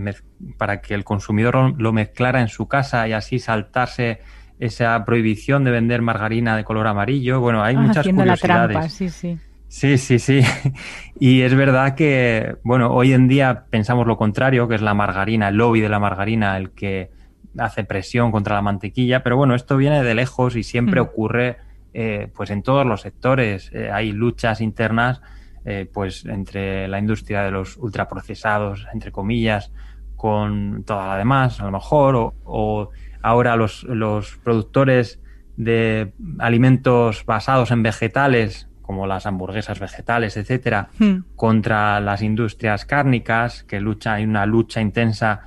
para 0.57 0.81
que 0.81 0.93
el 0.93 1.03
consumidor 1.03 1.79
lo 1.79 1.93
mezclara 1.93 2.41
en 2.41 2.47
su 2.47 2.67
casa 2.67 3.07
y 3.07 3.13
así 3.13 3.39
saltarse 3.39 4.19
esa 4.59 5.03
prohibición 5.05 5.63
de 5.63 5.71
vender 5.71 6.01
margarina 6.01 6.57
de 6.57 6.63
color 6.63 6.87
amarillo. 6.87 7.39
Bueno, 7.39 7.63
hay 7.63 7.75
ah, 7.75 7.79
muchas 7.79 8.05
curiosidades. 8.05 8.43
La 8.43 8.71
trampa, 8.71 8.89
sí, 8.89 9.09
sí. 9.09 9.37
Sí, 9.67 9.97
sí, 9.97 10.19
sí. 10.19 10.41
Y 11.19 11.41
es 11.41 11.53
verdad 11.53 11.95
que, 11.95 12.55
bueno, 12.63 12.91
hoy 12.91 13.13
en 13.13 13.27
día 13.27 13.65
pensamos 13.69 14.07
lo 14.07 14.17
contrario, 14.17 14.67
que 14.67 14.75
es 14.75 14.81
la 14.81 14.93
margarina, 14.93 15.49
el 15.49 15.55
lobby 15.55 15.79
de 15.79 15.89
la 15.89 15.99
margarina, 15.99 16.57
el 16.57 16.71
que 16.71 17.11
hace 17.57 17.83
presión 17.83 18.31
contra 18.31 18.55
la 18.55 18.61
mantequilla, 18.61 19.21
pero 19.21 19.37
bueno, 19.37 19.55
esto 19.55 19.77
viene 19.77 20.03
de 20.03 20.15
lejos 20.15 20.55
y 20.55 20.63
siempre 20.63 21.01
mm. 21.01 21.03
ocurre 21.03 21.57
eh, 21.93 22.31
pues 22.35 22.49
en 22.49 22.63
todos 22.63 22.85
los 22.85 23.01
sectores. 23.01 23.71
Eh, 23.73 23.89
hay 23.91 24.11
luchas 24.11 24.61
internas 24.61 25.21
eh, 25.65 25.89
pues 25.91 26.25
entre 26.25 26.87
la 26.87 26.99
industria 26.99 27.43
de 27.43 27.51
los 27.51 27.77
ultraprocesados, 27.77 28.87
entre 28.93 29.11
comillas, 29.11 29.71
con 30.15 30.83
toda 30.83 31.07
la 31.07 31.17
demás, 31.17 31.59
a 31.61 31.65
lo 31.65 31.71
mejor, 31.71 32.33
o, 32.43 32.89
ahora 33.21 33.55
los, 33.55 33.83
los, 33.83 34.37
productores 34.43 35.19
de 35.55 36.13
alimentos 36.39 37.25
basados 37.25 37.71
en 37.71 37.83
vegetales, 37.83 38.69
como 38.81 39.07
las 39.07 39.25
hamburguesas 39.25 39.79
vegetales, 39.79 40.35
etcétera, 40.35 40.89
hmm. 40.99 41.35
contra 41.35 41.99
las 41.99 42.21
industrias 42.21 42.85
cárnicas, 42.85 43.63
que 43.63 43.79
lucha, 43.79 44.15
hay 44.15 44.23
una 44.23 44.45
lucha 44.45 44.81
intensa 44.81 45.41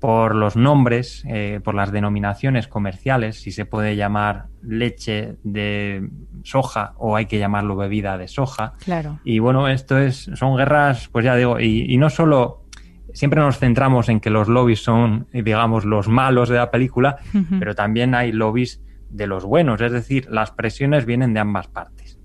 por 0.00 0.34
los 0.34 0.56
nombres, 0.56 1.24
eh, 1.26 1.60
por 1.62 1.74
las 1.74 1.90
denominaciones 1.90 2.68
comerciales, 2.68 3.40
si 3.40 3.50
se 3.50 3.64
puede 3.64 3.96
llamar 3.96 4.46
leche 4.62 5.36
de 5.42 6.08
soja 6.44 6.94
o 6.98 7.16
hay 7.16 7.26
que 7.26 7.38
llamarlo 7.38 7.76
bebida 7.76 8.16
de 8.16 8.28
soja. 8.28 8.74
Claro. 8.84 9.18
Y 9.24 9.40
bueno, 9.40 9.68
esto 9.68 9.98
es, 9.98 10.30
son 10.34 10.56
guerras, 10.56 11.08
pues 11.08 11.24
ya 11.24 11.34
digo, 11.34 11.58
y, 11.58 11.96
no 11.98 12.10
solo 12.10 12.64
siempre 13.12 13.40
nos 13.40 13.58
centramos 13.58 14.08
en 14.08 14.20
que 14.20 14.30
los 14.30 14.46
lobbies 14.46 14.82
son, 14.82 15.26
digamos, 15.32 15.84
los 15.84 16.06
malos 16.06 16.48
de 16.48 16.56
la 16.56 16.70
película, 16.70 17.16
pero 17.58 17.74
también 17.74 18.14
hay 18.14 18.30
lobbies 18.30 18.80
de 19.10 19.26
los 19.26 19.44
buenos, 19.44 19.80
es 19.80 19.90
decir, 19.90 20.28
las 20.30 20.52
presiones 20.52 21.06
vienen 21.06 21.34
de 21.34 21.40
ambas 21.40 21.66
partes. 21.66 22.18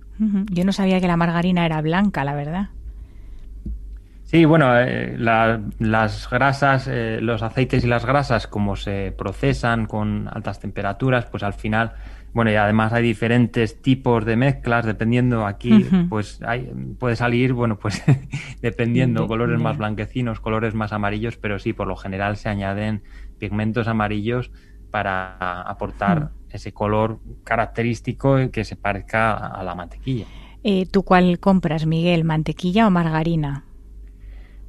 Yo 0.52 0.64
no 0.64 0.72
sabía 0.72 1.02
que 1.02 1.08
la 1.08 1.18
margarina 1.18 1.66
era 1.66 1.82
blanca, 1.82 2.24
la 2.24 2.36
verdad. 2.36 2.70
Sí, 4.34 4.46
bueno, 4.46 4.76
eh, 4.80 5.16
las 5.20 6.28
grasas, 6.28 6.88
eh, 6.88 7.20
los 7.22 7.44
aceites 7.44 7.84
y 7.84 7.88
las 7.88 8.04
grasas, 8.04 8.48
como 8.48 8.76
se 8.76 9.14
procesan 9.16 9.86
con 9.86 10.28
altas 10.28 10.60
temperaturas, 10.60 11.28
pues 11.28 11.44
al 11.44 11.54
final 11.54 11.94
Bueno, 12.34 12.50
y 12.50 12.56
además 12.56 12.94
hay 12.94 13.04
diferentes 13.04 13.84
tipos 13.84 14.26
de 14.26 14.36
mezclas, 14.36 14.88
dependiendo 14.88 15.46
aquí, 15.46 15.86
pues 16.10 16.42
hay, 16.42 16.68
puede 16.98 17.16
salir, 17.16 17.54
bueno, 17.54 17.78
pues 17.78 18.02
dependiendo, 18.64 19.28
colores 19.28 19.60
más 19.60 19.78
blanquecinos, 19.78 20.40
colores 20.40 20.74
más 20.74 20.94
amarillos, 20.94 21.38
pero 21.38 21.60
sí, 21.60 21.74
por 21.74 21.86
lo 21.86 21.96
general 21.96 22.36
se 22.36 22.50
añaden 22.50 23.04
pigmentos 23.38 23.88
amarillos 23.88 24.52
para 24.90 25.62
aportar 25.62 26.32
ese 26.50 26.74
color 26.74 27.20
característico 27.44 28.50
que 28.52 28.64
se 28.64 28.78
parezca 28.78 29.36
a 29.36 29.62
la 29.62 29.76
mantequilla. 29.76 30.26
Eh, 30.64 30.88
¿Tú 30.92 31.04
cuál 31.04 31.38
compras, 31.40 31.86
Miguel, 31.86 32.24
mantequilla 32.24 32.88
o 32.88 32.90
margarina? 32.90 33.66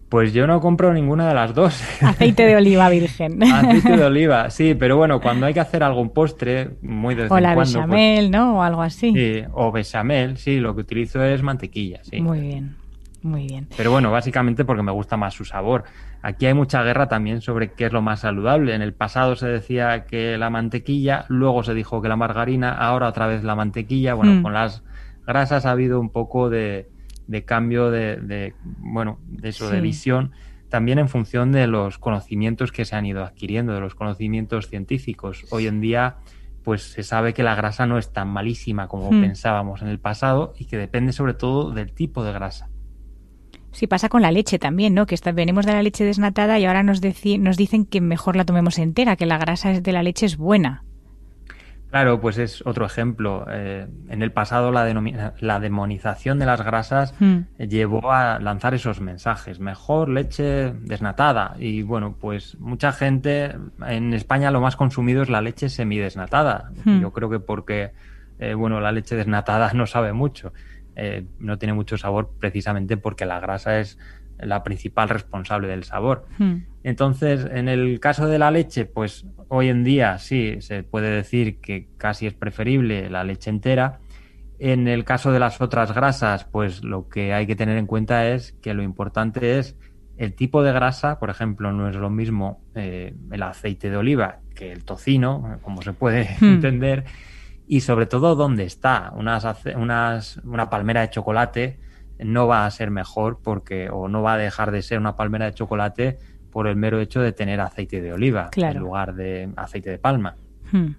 Pues 0.09 0.33
yo 0.33 0.47
no 0.47 0.61
compro 0.61 0.93
ninguna 0.93 1.29
de 1.29 1.35
las 1.35 1.55
dos. 1.55 1.83
Aceite 2.03 2.45
de 2.47 2.57
oliva 2.57 2.89
virgen. 2.89 3.43
Aceite 3.43 3.97
de 3.97 4.05
oliva, 4.05 4.51
sí, 4.51 4.75
pero 4.75 4.97
bueno, 4.97 5.21
cuando 5.21 5.47
hay 5.47 5.55
que 5.55 5.61
hacer 5.61 5.83
algún 5.83 6.11
postre, 6.11 6.71
muy 6.83 7.15
de 7.15 7.23
vez 7.23 7.33
o 7.33 7.41
la 7.41 7.55
pues 7.55 7.75
bechamel, 7.75 8.31
¿no? 8.31 8.59
O 8.59 8.63
algo 8.63 8.83
así. 8.83 9.13
Sí, 9.13 9.43
o 9.53 9.73
bechamel, 9.73 10.37
sí, 10.37 10.61
lo 10.61 10.75
que 10.75 10.83
utilizo 10.83 11.23
es 11.23 11.43
mantequilla, 11.43 12.01
sí. 12.05 12.21
Muy 12.21 12.41
bien, 12.41 12.77
muy 13.23 13.47
bien. 13.47 13.67
Pero 13.77 13.91
bueno, 13.91 14.11
básicamente 14.11 14.65
porque 14.65 14.83
me 14.83 14.93
gusta 14.93 15.17
más 15.17 15.35
su 15.35 15.45
sabor. 15.45 15.85
Aquí 16.23 16.47
hay 16.47 16.55
mucha 16.55 16.83
guerra 16.83 17.09
también 17.09 17.41
sobre 17.41 17.73
qué 17.73 17.87
es 17.87 17.93
lo 17.93 18.01
más 18.01 18.21
saludable. 18.21 18.75
En 18.75 18.83
el 18.83 18.95
pasado 18.95 19.37
se 19.37 19.47
decía 19.47 20.07
que 20.07 20.39
la 20.39 20.49
mantequilla, 20.49 21.27
luego 21.29 21.65
se 21.65 21.75
dijo 21.75 22.01
que 22.01 22.09
la 22.09 22.17
margarina, 22.17 22.73
ahora 22.73 23.09
otra 23.09 23.27
vez 23.27 23.45
la 23.45 23.55
mantequilla. 23.55 24.15
Bueno, 24.15 24.37
hmm. 24.37 24.43
con 24.43 24.55
las 24.55 24.83
grasas 25.27 25.67
ha 25.67 25.73
habido 25.73 26.01
un 26.01 26.11
poco 26.11 26.49
de, 26.49 26.89
cambio 27.45 27.91
de, 27.91 28.55
bueno, 28.79 29.19
de 29.27 29.49
eso, 29.49 29.69
de 29.69 29.81
visión, 29.81 30.33
también 30.69 30.99
en 30.99 31.09
función 31.09 31.53
de 31.53 31.67
los 31.67 31.99
conocimientos 31.99 32.73
que 32.73 32.85
se 32.85 32.97
han 32.97 33.07
ido 33.07 33.25
adquiriendo, 33.25 33.75
de 33.75 33.81
los 33.81 33.95
conocimientos 33.95 34.69
científicos. 34.69 35.47
Hoy 35.51 35.67
en 35.67 35.81
día, 35.81 36.17
pues 36.63 36.83
se 36.83 37.03
sabe 37.03 37.35
que 37.35 37.43
la 37.43 37.55
grasa 37.55 37.87
no 37.87 37.99
es 37.99 38.13
tan 38.13 38.29
malísima 38.29 38.89
como 38.89 39.11
hmm. 39.11 39.21
pensábamos 39.21 39.83
en 39.83 39.89
el 39.89 40.01
pasado 40.01 40.55
y 40.59 40.65
que 40.65 40.77
depende 40.77 41.13
sobre 41.13 41.35
todo 41.35 41.71
del 41.71 41.93
tipo 41.93 42.25
de 42.25 42.33
grasa. 42.33 42.71
Sí, 43.71 43.89
pasa 43.89 44.09
con 44.09 44.23
la 44.23 44.31
leche 44.31 44.61
también, 44.61 44.95
¿no? 44.95 45.05
Que 45.05 45.17
venimos 45.33 45.67
de 45.67 45.73
la 45.73 45.83
leche 45.83 46.05
desnatada 46.05 46.61
y 46.61 46.65
ahora 46.65 46.85
nos, 46.85 47.01
nos 47.03 47.57
dicen 47.57 47.87
que 47.87 48.01
mejor 48.01 48.37
la 48.37 48.45
tomemos 48.45 48.79
entera, 48.79 49.17
que 49.17 49.27
la 49.27 49.37
grasa 49.37 49.81
de 49.81 49.93
la 49.93 50.05
leche 50.05 50.27
es 50.27 50.37
buena. 50.37 50.85
Claro, 51.95 52.21
pues 52.21 52.39
es 52.39 52.67
otro 52.67 52.87
ejemplo. 52.87 53.47
Eh, 53.49 53.87
en 54.09 54.23
el 54.23 54.33
pasado 54.33 54.73
la, 54.73 54.85
la, 55.39 55.61
demonización 55.61 56.41
de 56.41 56.45
las 56.45 56.61
grasas 56.61 57.15
hmm. 57.21 57.43
llevó 57.69 58.11
a 58.11 58.41
lanzar 58.41 58.75
esos 58.75 59.01
mensajes. 59.01 59.61
Mejor 59.61 60.09
leche 60.09 60.73
desnatada. 60.73 61.55
Y 61.57 61.83
bueno, 61.83 62.17
pues 62.21 62.59
mucha 62.59 62.91
gente, 62.91 63.57
en 63.87 64.13
España 64.13 64.51
lo 64.51 64.61
más 64.61 64.75
consumido 64.75 65.23
es 65.23 65.31
la 65.31 65.41
leche 65.41 65.69
semidesnatada. 65.69 66.73
Hmm. 66.85 67.01
Yo 67.01 67.13
creo 67.13 67.31
que 67.31 67.39
porque, 67.39 67.93
eh, 68.41 68.55
bueno, 68.55 68.81
la 68.81 68.91
leche 68.91 69.15
desnatada 69.15 69.73
no 69.75 69.87
sabe 69.87 70.13
mucho. 70.13 70.53
Eh, 70.97 71.25
no 71.39 71.59
tiene 71.59 71.75
mucho 71.75 71.97
sabor 71.97 72.33
precisamente 72.41 72.97
porque 72.97 73.25
la 73.25 73.39
grasa 73.39 73.79
es 73.79 73.99
la 74.45 74.63
principal 74.63 75.09
responsable 75.09 75.69
del 75.69 75.85
sabor. 75.85 76.27
Hmm. 76.39 76.59
Entonces, 76.83 77.47
en 77.51 77.69
el 77.69 78.01
caso 78.01 78.27
de 78.27 78.39
la 78.39 78.51
leche, 78.51 78.85
pues 78.85 79.27
hoy 79.49 79.69
en 79.69 79.85
día 79.85 80.19
sí 80.19 80.57
se 80.61 80.83
puede 80.83 81.11
decir 81.11 81.61
que 81.61 81.89
casi 81.97 82.27
es 82.27 82.35
preferible 82.35 83.09
la 83.11 83.25
leche 83.25 83.51
entera. 83.51 84.01
En 84.59 84.87
el 84.87 85.05
caso 85.05 85.33
de 85.33 85.41
las 85.41 85.61
otras 85.61 85.93
grasas, 85.93 86.45
pues 86.45 86.85
lo 86.85 87.09
que 87.09 87.33
hay 87.33 87.47
que 87.47 87.57
tener 87.57 87.79
en 87.79 87.87
cuenta 87.87 88.29
es 88.29 88.53
que 88.63 88.75
lo 88.75 88.83
importante 88.83 89.59
es 89.59 89.77
el 90.17 90.35
tipo 90.35 90.63
de 90.63 90.73
grasa, 90.73 91.19
por 91.19 91.31
ejemplo, 91.31 91.73
no 91.73 91.89
es 91.89 91.97
lo 91.97 92.09
mismo 92.09 92.63
eh, 92.75 93.15
el 93.31 93.43
aceite 93.43 93.91
de 93.91 93.97
oliva 93.97 94.39
que 94.55 94.71
el 94.71 94.85
tocino, 94.85 95.59
como 95.63 95.83
se 95.83 95.93
puede 95.93 96.37
hmm. 96.41 96.45
entender, 96.45 97.05
y 97.67 97.81
sobre 97.81 98.07
todo 98.07 98.35
dónde 98.37 98.65
está. 98.65 99.13
Unas, 99.17 99.47
unas, 99.75 100.37
una 100.45 100.71
palmera 100.71 101.01
de 101.01 101.11
chocolate 101.11 101.79
no 102.19 102.47
va 102.47 102.67
a 102.67 102.71
ser 102.71 102.91
mejor 102.91 103.41
porque, 103.43 103.89
o 103.91 104.09
no 104.09 104.23
va 104.23 104.35
a 104.35 104.39
dejar 104.39 104.71
de 104.71 104.83
ser 104.83 104.99
una 104.99 105.17
palmera 105.17 105.47
de 105.47 105.55
chocolate 105.55 106.19
por 106.51 106.67
el 106.67 106.77
mero 106.77 107.01
hecho 107.01 107.21
de 107.21 107.33
tener 107.33 107.61
aceite 107.61 108.01
de 108.01 108.13
oliva 108.13 108.51
en 108.55 108.79
lugar 108.79 109.15
de 109.15 109.51
aceite 109.57 109.91
de 109.91 109.99
palma. 109.99 110.37
Hmm, 110.71 110.95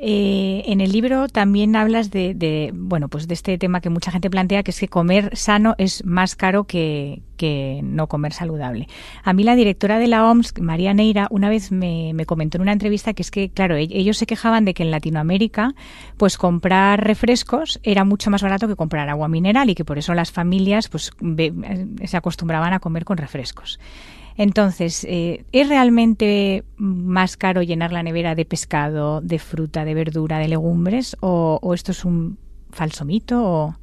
eh, 0.00 0.62
en 0.66 0.80
el 0.80 0.92
libro 0.92 1.28
también 1.28 1.74
hablas 1.74 2.10
de, 2.10 2.70
bueno, 2.72 3.08
pues 3.08 3.26
de 3.26 3.34
este 3.34 3.58
tema 3.58 3.80
que 3.80 3.90
mucha 3.90 4.12
gente 4.12 4.30
plantea, 4.30 4.62
que 4.62 4.70
es 4.70 4.78
que 4.78 4.86
comer 4.86 5.36
sano 5.36 5.74
es 5.76 6.04
más 6.04 6.36
caro 6.36 6.64
que, 6.64 7.22
no 7.82 8.06
comer 8.06 8.32
saludable. 8.32 8.88
A 9.24 9.32
mí 9.32 9.42
la 9.42 9.56
directora 9.56 9.98
de 9.98 10.06
la 10.06 10.28
OMS, 10.28 10.54
María 10.60 10.94
Neira, 10.94 11.26
una 11.30 11.48
vez 11.48 11.72
me, 11.72 12.14
comentó 12.26 12.58
en 12.58 12.62
una 12.62 12.72
entrevista 12.72 13.12
que 13.12 13.22
es 13.22 13.30
que, 13.30 13.50
claro, 13.50 13.76
e-, 13.76 13.88
ellos 13.90 14.18
se 14.18 14.26
quejaban 14.26 14.64
de 14.64 14.74
que 14.74 14.84
en 14.84 14.90
Latinoamérica, 14.90 15.74
pues 16.16 16.38
comprar 16.38 17.04
refrescos 17.04 17.80
era 17.82 18.04
mucho 18.04 18.30
más 18.30 18.42
barato 18.42 18.68
que 18.68 18.76
comprar 18.76 19.08
agua 19.08 19.28
mineral 19.28 19.70
y 19.70 19.74
que 19.74 19.84
por 19.84 19.98
eso 19.98 20.14
las 20.14 20.30
familias, 20.30 20.88
pues, 20.88 21.10
se 22.04 22.16
acostumbraban 22.16 22.72
a 22.72 22.80
comer 22.80 23.04
con 23.04 23.16
refrescos. 23.16 23.78
Entonces, 24.38 25.04
eh, 25.08 25.44
¿es 25.50 25.68
realmente 25.68 26.62
más 26.76 27.36
caro 27.36 27.60
llenar 27.62 27.90
la 27.92 28.04
nevera 28.04 28.36
de 28.36 28.44
pescado, 28.44 29.20
de 29.20 29.40
fruta, 29.40 29.84
de 29.84 29.94
verdura, 29.94 30.38
de 30.38 30.46
legumbres? 30.46 31.16
¿O, 31.18 31.58
esto 31.74 31.90
es 31.90 32.04
un 32.04 32.38
falso 32.70 33.04
mito? 33.04 33.76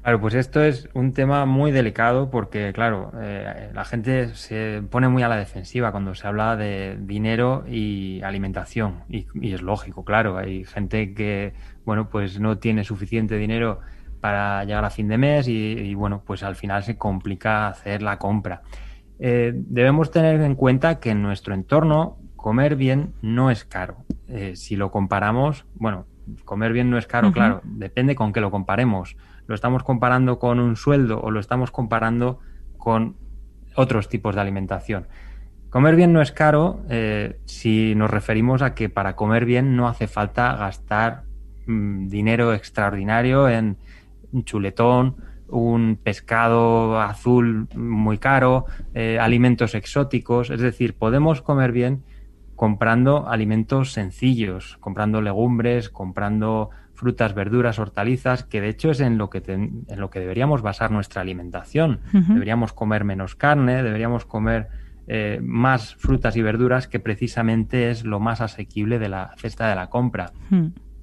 Claro, 0.00 0.20
pues 0.22 0.32
esto 0.32 0.62
es 0.62 0.88
un 0.94 1.12
tema 1.12 1.44
muy 1.44 1.72
delicado 1.72 2.30
porque, 2.30 2.72
claro, 2.72 3.12
eh, 3.20 3.70
la 3.74 3.84
gente 3.84 4.34
se 4.34 4.82
pone 4.90 5.08
muy 5.08 5.22
a 5.22 5.28
la 5.28 5.36
defensiva 5.36 5.92
cuando 5.92 6.14
se 6.14 6.26
habla 6.26 6.56
de 6.56 6.96
dinero 6.98 7.66
y 7.68 8.22
alimentación. 8.22 9.02
Y, 9.10 9.26
es 9.52 9.60
lógico, 9.60 10.06
claro, 10.06 10.38
hay 10.38 10.64
gente 10.64 11.12
que, 11.12 11.52
bueno, 11.84 12.08
pues 12.08 12.40
no 12.40 12.56
tiene 12.56 12.82
suficiente 12.82 13.36
dinero 13.36 13.80
para 14.22 14.64
llegar 14.64 14.86
a 14.86 14.90
fin 14.90 15.06
de 15.08 15.18
mes 15.18 15.48
y 15.48 15.94
bueno, 15.94 16.22
pues 16.24 16.42
al 16.42 16.56
final 16.56 16.82
se 16.82 16.96
complica 16.96 17.68
hacer 17.68 18.00
la 18.00 18.18
compra. 18.18 18.62
Eh, 19.18 19.52
debemos 19.54 20.10
tener 20.10 20.40
en 20.40 20.54
cuenta 20.54 21.00
que 21.00 21.10
en 21.10 21.22
nuestro 21.22 21.54
entorno 21.54 22.18
comer 22.36 22.76
bien 22.76 23.14
no 23.20 23.50
es 23.50 23.64
caro. 23.64 23.96
Eh, 24.28 24.54
si 24.56 24.76
lo 24.76 24.90
comparamos, 24.90 25.64
bueno, 25.74 26.06
comer 26.44 26.72
bien 26.72 26.90
no 26.90 26.98
es 26.98 27.06
caro, 27.06 27.32
claro, 27.32 27.60
depende 27.64 28.14
con 28.14 28.32
qué 28.32 28.40
lo 28.40 28.50
comparemos. 28.50 29.16
¿Lo 29.46 29.54
estamos 29.54 29.82
comparando 29.82 30.38
con 30.38 30.60
un 30.60 30.76
sueldo 30.76 31.20
o 31.20 31.30
lo 31.30 31.40
estamos 31.40 31.70
comparando 31.70 32.38
con 32.76 33.16
otros 33.74 34.08
tipos 34.08 34.34
de 34.34 34.40
alimentación? 34.40 35.08
Comer 35.70 35.96
bien 35.96 36.12
no 36.12 36.22
es 36.22 36.32
caro 36.32 36.80
eh, 36.88 37.40
si 37.44 37.94
nos 37.94 38.10
referimos 38.10 38.62
a 38.62 38.74
que 38.74 38.88
para 38.88 39.16
comer 39.16 39.44
bien 39.44 39.76
no 39.76 39.88
hace 39.88 40.06
falta 40.06 40.56
gastar 40.56 41.24
mm, 41.66 42.08
dinero 42.08 42.54
extraordinario 42.54 43.48
en 43.48 43.76
un 44.32 44.44
chuletón, 44.44 45.16
un 45.48 45.98
pescado 46.02 47.00
azul 47.00 47.68
muy 47.74 48.18
caro, 48.18 48.66
eh, 48.94 49.18
alimentos 49.20 49.74
exóticos, 49.74 50.50
es 50.50 50.60
decir, 50.60 50.94
podemos 50.94 51.42
comer 51.42 51.72
bien 51.72 52.02
comprando 52.54 53.28
alimentos 53.28 53.92
sencillos, 53.92 54.78
comprando 54.80 55.22
legumbres, 55.22 55.90
comprando 55.90 56.70
frutas, 56.92 57.32
verduras, 57.32 57.78
hortalizas, 57.78 58.42
que 58.42 58.60
de 58.60 58.68
hecho 58.68 58.90
es 58.90 58.98
en 58.98 59.16
lo 59.16 59.30
que, 59.30 59.40
en 59.46 59.84
lo 59.86 60.10
que 60.10 60.18
deberíamos 60.18 60.62
basar 60.62 60.90
nuestra 60.90 61.22
alimentación. 61.22 62.00
Deberíamos 62.12 62.72
comer 62.72 63.04
menos 63.04 63.36
carne, 63.36 63.84
deberíamos 63.84 64.24
comer 64.24 64.66
eh, 65.06 65.38
más 65.40 65.94
frutas 65.94 66.36
y 66.36 66.42
verduras, 66.42 66.88
que 66.88 66.98
precisamente 66.98 67.90
es 67.90 68.04
lo 68.04 68.18
más 68.18 68.40
asequible 68.40 68.98
de 68.98 69.08
la 69.08 69.32
cesta 69.36 69.68
de 69.68 69.76
la 69.76 69.88
compra. 69.88 70.32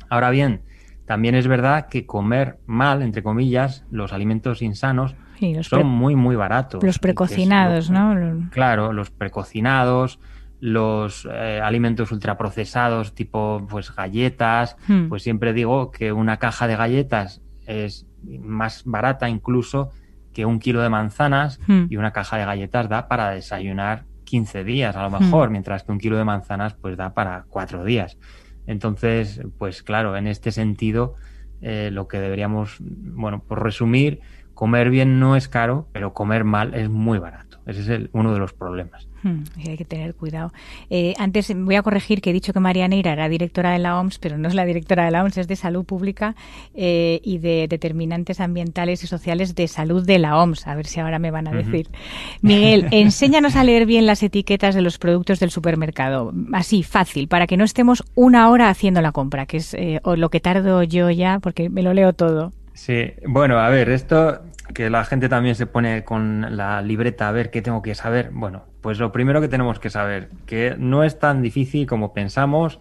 Ahora 0.09 0.31
bien, 0.31 0.61
también 1.05 1.35
es 1.35 1.47
verdad 1.47 1.87
que 1.87 2.05
comer 2.05 2.59
mal, 2.65 3.01
entre 3.01 3.23
comillas, 3.23 3.85
los 3.91 4.11
alimentos 4.13 4.61
insanos 4.61 5.15
son 5.61 5.87
muy, 5.87 6.15
muy 6.15 6.35
baratos. 6.35 6.83
Los 6.83 6.99
precocinados, 6.99 7.89
¿no? 7.89 8.49
Claro, 8.51 8.93
los 8.93 9.11
precocinados, 9.11 10.19
los 10.59 11.27
eh, 11.31 11.59
alimentos 11.61 12.11
ultraprocesados 12.11 13.13
tipo 13.13 13.65
pues 13.69 13.93
galletas, 13.93 14.77
hmm. 14.87 15.09
pues 15.09 15.23
siempre 15.23 15.53
digo 15.53 15.91
que 15.91 16.11
una 16.11 16.37
caja 16.37 16.67
de 16.67 16.75
galletas 16.75 17.41
es 17.67 18.07
más 18.23 18.83
barata 18.85 19.29
incluso 19.29 19.91
que 20.33 20.45
un 20.45 20.59
kilo 20.59 20.81
de 20.81 20.89
manzanas 20.89 21.59
hmm. 21.67 21.85
y 21.89 21.97
una 21.97 22.11
caja 22.11 22.37
de 22.37 22.45
galletas 22.45 22.89
da 22.89 23.07
para 23.07 23.29
desayunar 23.31 24.05
15 24.23 24.63
días 24.63 24.95
a 24.95 25.03
lo 25.07 25.19
mejor, 25.19 25.49
hmm. 25.49 25.51
mientras 25.51 25.83
que 25.83 25.91
un 25.91 25.99
kilo 25.99 26.17
de 26.17 26.25
manzanas 26.25 26.73
pues 26.73 26.97
da 26.97 27.13
para 27.13 27.45
cuatro 27.49 27.83
días. 27.83 28.17
Entonces, 28.65 29.41
pues 29.57 29.83
claro, 29.83 30.17
en 30.17 30.27
este 30.27 30.51
sentido, 30.51 31.15
eh, 31.61 31.89
lo 31.91 32.07
que 32.07 32.19
deberíamos, 32.19 32.77
bueno, 32.79 33.43
por 33.43 33.63
resumir, 33.63 34.21
comer 34.53 34.89
bien 34.89 35.19
no 35.19 35.35
es 35.35 35.47
caro, 35.47 35.89
pero 35.91 36.13
comer 36.13 36.43
mal 36.43 36.73
es 36.73 36.89
muy 36.89 37.19
barato. 37.19 37.54
Ese 37.65 37.81
es 37.81 37.89
el, 37.89 38.09
uno 38.13 38.31
de 38.33 38.39
los 38.39 38.53
problemas. 38.53 39.07
Hmm, 39.23 39.43
hay 39.65 39.75
que 39.75 39.85
tener 39.85 40.13
cuidado. 40.13 40.53
Eh, 40.91 41.15
antes 41.17 41.51
voy 41.55 41.75
a 41.75 41.81
corregir 41.81 42.21
que 42.21 42.29
he 42.29 42.33
dicho 42.33 42.53
que 42.53 42.59
María 42.59 42.87
Neira 42.87 43.13
era 43.13 43.27
directora 43.27 43.71
de 43.71 43.79
la 43.79 43.99
OMS, 43.99 44.19
pero 44.19 44.37
no 44.37 44.47
es 44.47 44.53
la 44.53 44.65
directora 44.65 45.05
de 45.05 45.11
la 45.11 45.23
OMS, 45.23 45.37
es 45.39 45.47
de 45.47 45.55
Salud 45.55 45.83
Pública 45.83 46.35
eh, 46.75 47.21
y 47.23 47.39
de 47.39 47.67
determinantes 47.67 48.39
ambientales 48.39 49.03
y 49.03 49.07
sociales 49.07 49.55
de 49.55 49.67
salud 49.67 50.05
de 50.05 50.19
la 50.19 50.37
OMS. 50.37 50.67
A 50.67 50.75
ver 50.75 50.85
si 50.85 50.99
ahora 50.99 51.17
me 51.17 51.31
van 51.31 51.47
a 51.47 51.51
decir. 51.51 51.89
Miguel, 52.41 52.87
enséñanos 52.91 53.55
a 53.55 53.63
leer 53.63 53.87
bien 53.87 54.05
las 54.05 54.21
etiquetas 54.21 54.75
de 54.75 54.83
los 54.83 54.99
productos 54.99 55.39
del 55.39 55.49
supermercado. 55.49 56.31
Así, 56.53 56.83
fácil, 56.83 57.27
para 57.27 57.47
que 57.47 57.57
no 57.57 57.63
estemos 57.63 58.03
una 58.13 58.49
hora 58.49 58.69
haciendo 58.69 59.01
la 59.01 59.11
compra, 59.11 59.47
que 59.47 59.57
es 59.57 59.73
eh, 59.73 59.99
lo 60.03 60.29
que 60.29 60.39
tardo 60.39 60.83
yo 60.83 61.09
ya, 61.09 61.39
porque 61.39 61.69
me 61.69 61.81
lo 61.81 61.95
leo 61.95 62.13
todo. 62.13 62.53
Sí, 62.73 63.13
bueno, 63.25 63.57
a 63.57 63.69
ver, 63.69 63.89
esto 63.89 64.41
que 64.75 64.89
la 64.89 65.05
gente 65.05 65.29
también 65.29 65.55
se 65.55 65.65
pone 65.65 66.03
con 66.03 66.57
la 66.57 66.81
libreta 66.81 67.29
a 67.29 67.31
ver 67.31 67.49
qué 67.49 67.63
tengo 67.63 67.81
que 67.81 67.95
saber. 67.95 68.29
Bueno, 68.33 68.65
pues 68.81 68.99
lo 68.99 69.11
primero 69.11 69.39
que 69.39 69.47
tenemos 69.47 69.79
que 69.79 69.89
saber, 69.89 70.29
que 70.45 70.75
no 70.77 71.03
es 71.03 71.17
tan 71.17 71.41
difícil 71.41 71.87
como 71.87 72.13
pensamos. 72.13 72.79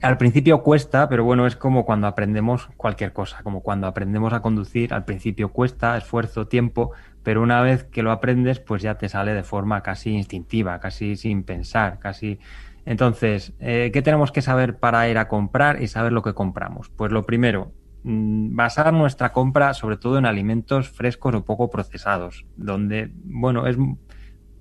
Al 0.00 0.16
principio 0.16 0.62
cuesta, 0.62 1.08
pero 1.08 1.24
bueno, 1.24 1.46
es 1.46 1.56
como 1.56 1.84
cuando 1.84 2.06
aprendemos 2.06 2.68
cualquier 2.76 3.12
cosa, 3.12 3.42
como 3.42 3.62
cuando 3.62 3.88
aprendemos 3.88 4.32
a 4.32 4.40
conducir, 4.40 4.94
al 4.94 5.04
principio 5.04 5.50
cuesta, 5.50 5.96
esfuerzo, 5.96 6.46
tiempo, 6.46 6.92
pero 7.24 7.42
una 7.42 7.60
vez 7.62 7.82
que 7.84 8.02
lo 8.02 8.12
aprendes, 8.12 8.60
pues 8.60 8.82
ya 8.82 8.96
te 8.96 9.08
sale 9.08 9.34
de 9.34 9.42
forma 9.42 9.82
casi 9.82 10.10
instintiva, 10.10 10.78
casi 10.78 11.16
sin 11.16 11.42
pensar, 11.42 11.98
casi... 11.98 12.38
Entonces, 12.86 13.54
eh, 13.60 13.90
¿qué 13.92 14.02
tenemos 14.02 14.30
que 14.30 14.42
saber 14.42 14.76
para 14.76 15.08
ir 15.08 15.18
a 15.18 15.26
comprar 15.26 15.82
y 15.82 15.88
saber 15.88 16.12
lo 16.12 16.22
que 16.22 16.34
compramos? 16.34 16.90
Pues 16.90 17.10
lo 17.10 17.26
primero, 17.26 17.72
basar 18.04 18.92
nuestra 18.92 19.32
compra 19.32 19.72
sobre 19.74 19.96
todo 19.96 20.18
en 20.18 20.26
alimentos 20.26 20.90
frescos 20.90 21.34
o 21.34 21.44
poco 21.44 21.70
procesados, 21.70 22.44
donde, 22.56 23.10
bueno, 23.24 23.66
es 23.66 23.76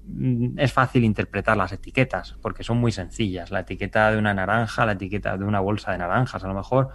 Mm, 0.06 0.60
es 0.60 0.74
fácil 0.74 1.06
interpretar 1.06 1.56
las 1.56 1.72
etiquetas 1.72 2.36
porque 2.42 2.64
son 2.64 2.78
muy 2.78 2.92
sencillas. 2.92 3.52
La 3.52 3.62
etiqueta 3.62 4.12
de 4.12 4.18
una 4.18 4.34
naranja, 4.34 4.86
la 4.86 4.94
etiqueta 4.94 5.38
de 5.38 5.46
una 5.46 5.60
bolsa 5.60 5.92
de 5.92 5.98
naranjas 6.00 6.44
a 6.44 6.48
lo 6.48 6.54
mejor, 6.54 6.90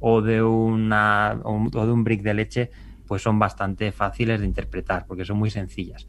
o 0.00 0.22
de, 0.22 0.42
una, 0.42 1.38
o 1.44 1.86
de 1.86 1.92
un 1.92 2.04
brick 2.04 2.22
de 2.22 2.34
leche, 2.34 2.70
pues 3.06 3.22
son 3.22 3.38
bastante 3.38 3.92
fáciles 3.92 4.40
de 4.40 4.46
interpretar 4.46 5.06
porque 5.06 5.24
son 5.24 5.38
muy 5.38 5.50
sencillas. 5.50 6.06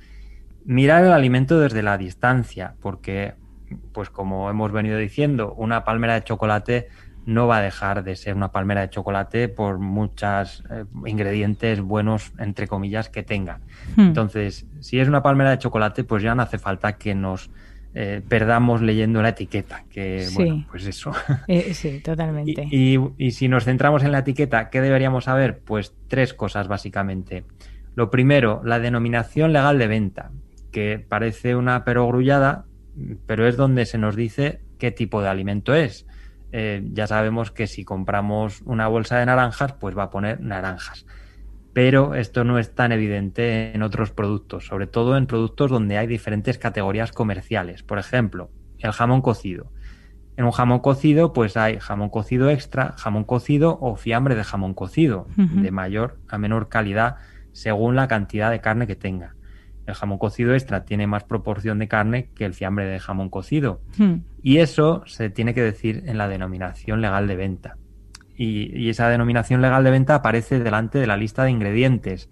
Mirar 0.65 1.03
el 1.05 1.11
alimento 1.11 1.59
desde 1.59 1.83
la 1.83 1.97
distancia 1.97 2.75
porque, 2.81 3.35
pues 3.93 4.09
como 4.09 4.49
hemos 4.49 4.71
venido 4.71 4.97
diciendo, 4.97 5.53
una 5.53 5.83
palmera 5.83 6.15
de 6.15 6.23
chocolate 6.23 6.87
no 7.27 7.45
va 7.45 7.57
a 7.57 7.61
dejar 7.61 8.05
de 8.05 8.15
ser 8.15 8.35
una 8.35 8.53
palmera 8.53 8.81
de 8.81 8.89
chocolate 8.89 9.49
por 9.49 9.79
muchos 9.79 10.63
eh, 10.71 10.85
ingredientes 11.05 11.81
buenos, 11.81 12.31
entre 12.39 12.67
comillas, 12.67 13.09
que 13.09 13.21
tenga. 13.21 13.59
Hmm. 13.97 14.07
Entonces, 14.07 14.65
si 14.79 14.99
es 14.99 15.09
una 15.09 15.21
palmera 15.21 15.51
de 15.51 15.57
chocolate, 15.57 16.05
pues 16.05 16.23
ya 16.23 16.33
no 16.35 16.41
hace 16.41 16.57
falta 16.57 16.93
que 16.93 17.13
nos 17.15 17.51
eh, 17.93 18.21
perdamos 18.25 18.81
leyendo 18.81 19.21
la 19.21 19.29
etiqueta, 19.29 19.83
que 19.89 20.25
bueno, 20.35 20.65
pues 20.71 20.85
eso. 20.85 21.11
Eh, 21.49 21.73
sí, 21.73 21.99
totalmente. 21.99 22.65
Y, 22.71 22.97
y, 23.17 23.31
si 23.31 23.49
nos 23.49 23.65
centramos 23.65 24.03
en 24.03 24.13
la 24.13 24.19
etiqueta, 24.19 24.69
¿qué 24.69 24.79
deberíamos 24.79 25.25
saber? 25.25 25.59
Pues 25.59 25.93
tres 26.07 26.33
cosas 26.33 26.69
básicamente. 26.69 27.43
Lo 27.93 28.09
primero, 28.09 28.61
la 28.63 28.79
denominación 28.79 29.51
legal 29.51 29.77
de 29.79 29.87
venta, 29.87 30.31
que 30.71 31.03
parece 31.05 31.57
una 31.57 31.83
perogrullada, 31.83 32.65
pero 33.25 33.45
es 33.45 33.57
donde 33.57 33.85
se 33.85 33.97
nos 33.97 34.15
dice 34.15 34.61
qué 34.77 34.91
tipo 34.91 35.21
de 35.21 35.27
alimento 35.27 35.75
es. 35.75 36.07
Eh, 36.51 36.81
ya 36.93 37.07
sabemos 37.07 37.51
que 37.51 37.67
si 37.67 37.83
compramos 37.83 38.61
una 38.65 38.87
bolsa 38.87 39.17
de 39.17 39.25
naranjas, 39.25 39.73
pues 39.73 39.97
va 39.97 40.03
a 40.03 40.09
poner 40.09 40.41
naranjas. 40.41 41.05
Pero 41.73 42.15
esto 42.15 42.43
no 42.43 42.57
es 42.57 42.73
tan 42.73 42.91
evidente 42.91 43.73
en 43.73 43.83
otros 43.83 44.11
productos, 44.11 44.65
sobre 44.65 44.87
todo 44.87 45.17
en 45.17 45.27
productos 45.27 45.69
donde 45.69 45.97
hay 45.97 46.07
diferentes 46.07 46.57
categorías 46.57 47.11
comerciales. 47.11 47.83
Por 47.83 47.99
ejemplo, 47.99 48.49
el 48.79 48.91
jamón 48.91 49.21
cocido. 49.21 49.71
En 50.37 50.45
un 50.45 50.51
jamón 50.51 50.79
cocido, 50.79 51.33
pues 51.33 51.57
hay 51.57 51.79
jamón 51.79 52.09
cocido 52.09 52.49
extra, 52.49 52.93
jamón 52.97 53.23
cocido 53.23 53.77
o 53.81 53.95
fiambre 53.95 54.35
de 54.35 54.43
jamón 54.43 54.73
cocido, 54.73 55.27
de 55.35 55.71
mayor 55.71 56.19
a 56.27 56.37
menor 56.37 56.69
calidad 56.69 57.17
según 57.53 57.95
la 57.95 58.07
cantidad 58.07 58.51
de 58.51 58.61
carne 58.61 58.85
que 58.85 58.95
tenga 58.95 59.36
el 59.87 59.93
jamón 59.93 60.17
cocido 60.17 60.53
extra 60.53 60.83
tiene 60.83 61.07
más 61.07 61.23
proporción 61.23 61.79
de 61.79 61.87
carne 61.87 62.29
que 62.35 62.45
el 62.45 62.53
fiambre 62.53 62.85
de 62.85 62.99
jamón 62.99 63.29
cocido. 63.29 63.81
Hmm. 63.97 64.17
Y 64.43 64.57
eso 64.57 65.03
se 65.05 65.29
tiene 65.29 65.53
que 65.53 65.61
decir 65.61 66.03
en 66.05 66.17
la 66.17 66.27
denominación 66.27 67.01
legal 67.01 67.25
de 67.27 67.35
venta. 67.37 67.77
Y, 68.35 68.89
esa 68.89 69.09
denominación 69.09 69.61
legal 69.61 69.83
de 69.83 69.91
venta 69.91 70.15
aparece 70.15 70.59
delante 70.59 70.99
de 70.99 71.07
la 71.07 71.17
lista 71.17 71.45
de 71.45 71.51
ingredientes. 71.51 72.29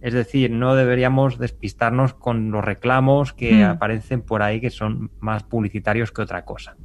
Es 0.00 0.12
decir, 0.12 0.50
no 0.50 0.74
deberíamos 0.74 1.38
despistarnos 1.38 2.12
con 2.12 2.50
los 2.50 2.64
reclamos 2.64 3.32
que 3.32 3.64
hmm. 3.64 3.70
aparecen 3.70 4.22
por 4.22 4.42
ahí 4.42 4.60
que 4.60 4.70
son 4.70 5.12
más 5.20 5.44
publicitarios 5.44 6.10
que 6.10 6.22
otra 6.22 6.44
cosa. 6.44 6.76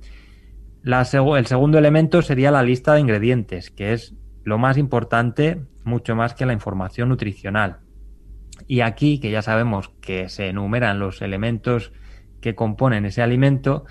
el 0.84 1.46
segundo 1.48 1.80
elemento 1.80 2.22
sería 2.22 2.52
la 2.52 2.64
lista 2.64 2.94
de 2.94 3.02
ingredientes, 3.02 3.72
que 3.72 3.94
es 3.94 4.14
lo 4.44 4.60
más 4.60 4.78
importante, 4.78 5.62
mucho 5.84 6.16
más 6.16 6.36
que 6.36 6.46
la 6.46 6.54
información 6.54 7.10
nutricional. 7.10 7.80
Y 8.67 8.82
aquí, 8.82 9.19
que 9.19 9.32
ya 9.32 9.41
sabemos 9.41 9.89
que 10.02 10.30
se 10.30 10.47
enumeran 10.47 11.00
los 11.00 11.21
elementos 11.21 11.91
que 12.39 12.56
componen 12.56 13.06
ese 13.06 13.21
alimento, 13.21 13.86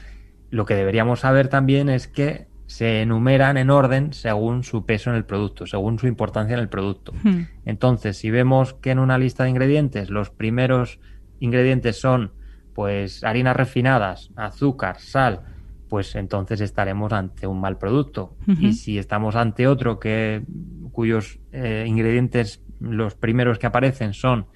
lo 0.51 0.67
que 0.67 0.75
deberíamos 0.75 1.21
saber 1.21 1.49
también 1.49 1.89
es 1.89 2.09
que 2.09 2.49
se 2.67 3.03
enumeran 3.03 3.57
en 3.57 3.69
orden 3.71 4.13
según 4.13 4.63
su 4.63 4.87
peso 4.87 5.11
en 5.11 5.17
el 5.17 5.25
producto, 5.25 5.67
según 5.67 5.99
su 5.99 6.07
importancia 6.07 6.55
en 6.55 6.61
el 6.61 6.69
producto. 6.69 7.13
Hmm. 7.25 7.43
Entonces, 7.65 8.17
si 8.17 8.31
vemos 8.31 8.75
que 8.75 8.93
en 8.93 9.01
una 9.01 9.19
lista 9.19 9.45
de 9.45 9.51
ingredientes 9.51 10.09
los 10.09 10.31
primeros 10.31 11.01
ingredientes 11.41 12.01
son 12.01 12.33
pues 12.75 13.25
harinas 13.25 13.57
refinadas, 13.57 14.31
azúcar, 14.37 15.01
sal, 15.01 15.41
pues 15.89 16.15
entonces 16.15 16.61
estaremos 16.61 17.13
ante 17.13 17.49
un 17.49 17.61
mal 17.61 17.77
producto. 17.77 18.37
Y 18.61 18.75
si 18.75 18.97
estamos 18.97 19.35
ante 19.35 19.67
otro 19.67 19.99
que 19.99 20.45
cuyos 20.93 21.41
eh, 21.51 21.85
ingredientes 21.89 22.63
los 22.81 23.15
primeros 23.15 23.59
que 23.59 23.67
aparecen 23.67 24.15
son 24.15 24.47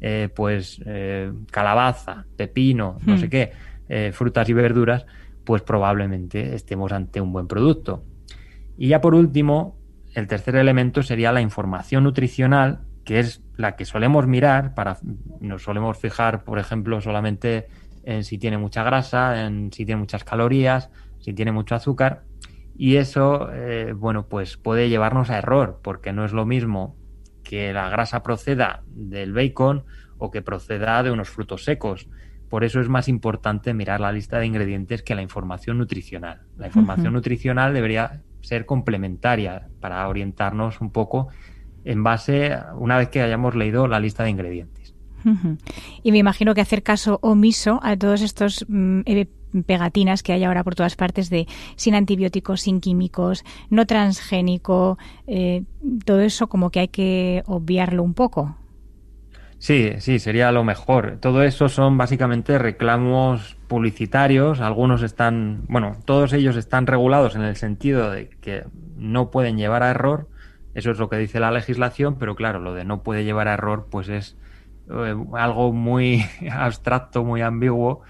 eh, 0.00 0.28
pues 0.34 0.82
eh, 0.84 1.32
calabaza, 1.50 2.26
pepino, 2.36 2.98
no 3.06 3.16
sé 3.16 3.26
hmm. 3.26 3.30
qué, 3.30 3.52
eh, 3.88 4.10
frutas 4.12 4.46
y 4.48 4.52
verduras, 4.52 5.06
pues 5.44 5.62
probablemente 5.62 6.54
estemos 6.54 6.92
ante 6.92 7.20
un 7.20 7.32
buen 7.32 7.46
producto. 7.46 8.04
Y 8.76 8.88
ya 8.88 9.00
por 9.00 9.14
último, 9.14 9.78
el 10.14 10.26
tercer 10.26 10.56
elemento 10.56 11.02
sería 11.02 11.32
la 11.32 11.40
información 11.40 12.04
nutricional, 12.04 12.80
que 13.04 13.20
es 13.20 13.42
la 13.56 13.76
que 13.76 13.84
solemos 13.84 14.26
mirar 14.26 14.74
para 14.74 14.98
nos 15.40 15.62
solemos 15.62 15.96
fijar, 15.96 16.44
por 16.44 16.58
ejemplo, 16.58 17.00
solamente 17.00 17.68
en 18.02 18.24
si 18.24 18.36
tiene 18.36 18.58
mucha 18.58 18.82
grasa, 18.82 19.46
en 19.46 19.72
si 19.72 19.86
tiene 19.86 20.00
muchas 20.00 20.24
calorías, 20.24 20.90
si 21.18 21.32
tiene 21.32 21.52
mucho 21.52 21.74
azúcar. 21.74 22.24
Y 22.76 22.96
eso, 22.96 23.48
bueno, 23.96 24.26
pues 24.26 24.56
puede 24.56 24.88
llevarnos 24.88 25.30
a 25.30 25.38
error, 25.38 25.80
porque 25.82 26.12
no 26.12 26.24
es 26.24 26.32
lo 26.32 26.44
mismo 26.44 26.96
que 27.44 27.72
la 27.72 27.88
grasa 27.88 28.22
proceda 28.22 28.82
del 28.88 29.32
bacon 29.32 29.84
o 30.18 30.30
que 30.30 30.42
proceda 30.42 31.02
de 31.02 31.12
unos 31.12 31.28
frutos 31.28 31.64
secos. 31.64 32.08
Por 32.48 32.64
eso 32.64 32.80
es 32.80 32.88
más 32.88 33.08
importante 33.08 33.74
mirar 33.74 34.00
la 34.00 34.12
lista 34.12 34.38
de 34.38 34.46
ingredientes 34.46 35.02
que 35.02 35.14
la 35.14 35.22
información 35.22 35.78
nutricional. 35.78 36.42
La 36.56 36.66
información 36.66 37.12
nutricional 37.12 37.74
debería 37.74 38.22
ser 38.40 38.66
complementaria 38.66 39.68
para 39.80 40.06
orientarnos 40.08 40.80
un 40.80 40.90
poco 40.90 41.28
en 41.84 42.02
base, 42.02 42.56
una 42.78 42.96
vez 42.96 43.08
que 43.08 43.22
hayamos 43.22 43.54
leído 43.54 43.86
la 43.86 44.00
lista 44.00 44.24
de 44.24 44.30
ingredientes. 44.30 44.94
Y 46.02 46.12
me 46.12 46.18
imagino 46.18 46.54
que 46.54 46.60
hacer 46.60 46.82
caso 46.82 47.18
omiso 47.22 47.80
a 47.82 47.96
todos 47.96 48.20
estos 48.20 48.66
mm, 48.68 49.00
eh, 49.06 49.26
pegatinas 49.62 50.22
que 50.22 50.32
hay 50.32 50.44
ahora 50.44 50.64
por 50.64 50.74
todas 50.74 50.96
partes 50.96 51.30
de 51.30 51.46
sin 51.76 51.94
antibióticos, 51.94 52.62
sin 52.62 52.80
químicos, 52.80 53.44
no 53.70 53.86
transgénico, 53.86 54.98
eh, 55.26 55.62
todo 56.04 56.20
eso 56.20 56.48
como 56.48 56.70
que 56.70 56.80
hay 56.80 56.88
que 56.88 57.42
obviarlo 57.46 58.02
un 58.02 58.14
poco. 58.14 58.56
Sí, 59.58 59.92
sí, 59.98 60.18
sería 60.18 60.52
lo 60.52 60.62
mejor. 60.62 61.16
Todo 61.20 61.42
eso 61.42 61.70
son 61.70 61.96
básicamente 61.96 62.58
reclamos 62.58 63.56
publicitarios. 63.66 64.60
Algunos 64.60 65.02
están, 65.02 65.62
bueno, 65.68 65.96
todos 66.04 66.34
ellos 66.34 66.56
están 66.56 66.86
regulados 66.86 67.34
en 67.34 67.42
el 67.42 67.56
sentido 67.56 68.10
de 68.10 68.28
que 68.42 68.64
no 68.96 69.30
pueden 69.30 69.56
llevar 69.56 69.82
a 69.82 69.90
error. 69.90 70.28
Eso 70.74 70.90
es 70.90 70.98
lo 70.98 71.08
que 71.08 71.16
dice 71.16 71.40
la 71.40 71.50
legislación, 71.50 72.18
pero 72.18 72.34
claro, 72.34 72.58
lo 72.58 72.74
de 72.74 72.84
no 72.84 73.02
puede 73.02 73.24
llevar 73.24 73.48
a 73.48 73.54
error, 73.54 73.86
pues 73.90 74.10
es 74.10 74.36
eh, 74.90 75.16
algo 75.32 75.72
muy 75.72 76.24
abstracto, 76.52 77.24
muy 77.24 77.40
ambiguo 77.40 78.02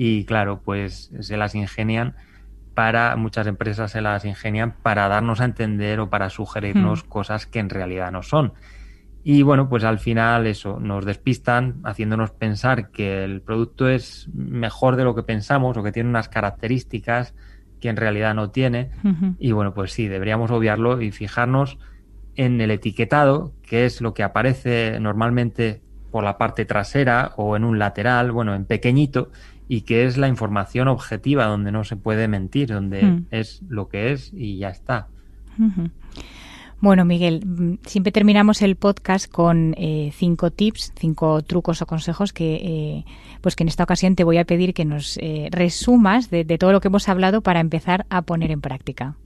y 0.00 0.26
claro, 0.26 0.60
pues 0.64 1.10
se 1.18 1.36
las 1.36 1.56
ingenian 1.56 2.14
para, 2.72 3.16
muchas 3.16 3.48
empresas 3.48 3.90
se 3.90 4.00
las 4.00 4.24
ingenian 4.24 4.76
para 4.80 5.08
darnos 5.08 5.40
a 5.40 5.44
entender 5.44 5.98
o 5.98 6.08
para 6.08 6.30
sugerirnos 6.30 7.04
hmm. 7.04 7.08
cosas 7.08 7.46
que 7.46 7.58
en 7.58 7.68
realidad 7.68 8.12
no 8.12 8.22
son. 8.22 8.52
Y 9.24 9.42
bueno, 9.42 9.68
pues 9.68 9.82
al 9.82 9.98
final 9.98 10.46
eso, 10.46 10.78
nos 10.78 11.04
despistan 11.04 11.80
haciéndonos 11.82 12.30
pensar 12.30 12.92
que 12.92 13.24
el 13.24 13.40
producto 13.40 13.88
es 13.88 14.28
mejor 14.32 14.94
de 14.94 15.02
lo 15.02 15.16
que 15.16 15.24
pensamos 15.24 15.76
o 15.76 15.82
que 15.82 15.90
tiene 15.90 16.10
unas 16.10 16.28
características 16.28 17.34
que 17.80 17.88
en 17.88 17.96
realidad 17.96 18.36
no 18.36 18.50
tiene. 18.50 18.92
Y 19.40 19.50
bueno, 19.50 19.74
pues 19.74 19.90
sí, 19.90 20.06
deberíamos 20.06 20.52
obviarlo 20.52 21.02
y 21.02 21.10
fijarnos 21.10 21.76
en 22.36 22.60
el 22.60 22.70
etiquetado, 22.70 23.52
que 23.64 23.84
es 23.84 24.00
lo 24.00 24.14
que 24.14 24.22
aparece 24.22 25.00
normalmente 25.00 25.82
por 26.12 26.22
la 26.22 26.38
parte 26.38 26.64
trasera 26.64 27.32
o 27.36 27.56
en 27.56 27.64
un 27.64 27.80
lateral, 27.80 28.30
bueno, 28.30 28.54
en 28.54 28.64
pequeñito, 28.64 29.32
y 29.68 29.82
que 29.82 30.06
es 30.06 30.16
la 30.16 30.28
información 30.28 30.88
objetiva, 30.88 31.44
donde 31.44 31.70
no 31.70 31.84
se 31.84 31.96
puede 31.96 32.26
mentir, 32.26 32.68
donde 32.68 33.02
mm. 33.02 33.26
es 33.30 33.62
lo 33.68 33.88
que 33.88 34.12
es 34.12 34.32
y 34.32 34.58
ya 34.58 34.70
está. 34.70 35.08
Bueno, 36.80 37.04
Miguel, 37.04 37.44
mm, 37.44 37.78
siempre 37.84 38.12
terminamos 38.12 38.62
el 38.62 38.76
podcast 38.76 39.30
con 39.30 39.74
eh, 39.76 40.10
cinco 40.14 40.50
tips, 40.50 40.92
cinco 40.96 41.42
trucos 41.42 41.82
o 41.82 41.86
consejos 41.86 42.32
que, 42.32 42.54
eh, 42.54 43.04
pues 43.40 43.56
que 43.56 43.64
en 43.64 43.68
esta 43.68 43.84
ocasión 43.84 44.14
te 44.16 44.24
voy 44.24 44.38
a 44.38 44.44
pedir 44.44 44.74
que 44.74 44.84
nos 44.84 45.18
eh, 45.18 45.48
resumas 45.50 46.30
de 46.30 46.44
todo 46.58 46.72
lo 46.72 46.80
que 46.80 46.88
hemos 46.88 47.08
hablado 47.08 47.42
para 47.42 47.60
empezar 47.60 48.06
a 48.10 48.22
poner 48.22 48.50
en 48.50 48.60
práctica. 48.60 49.16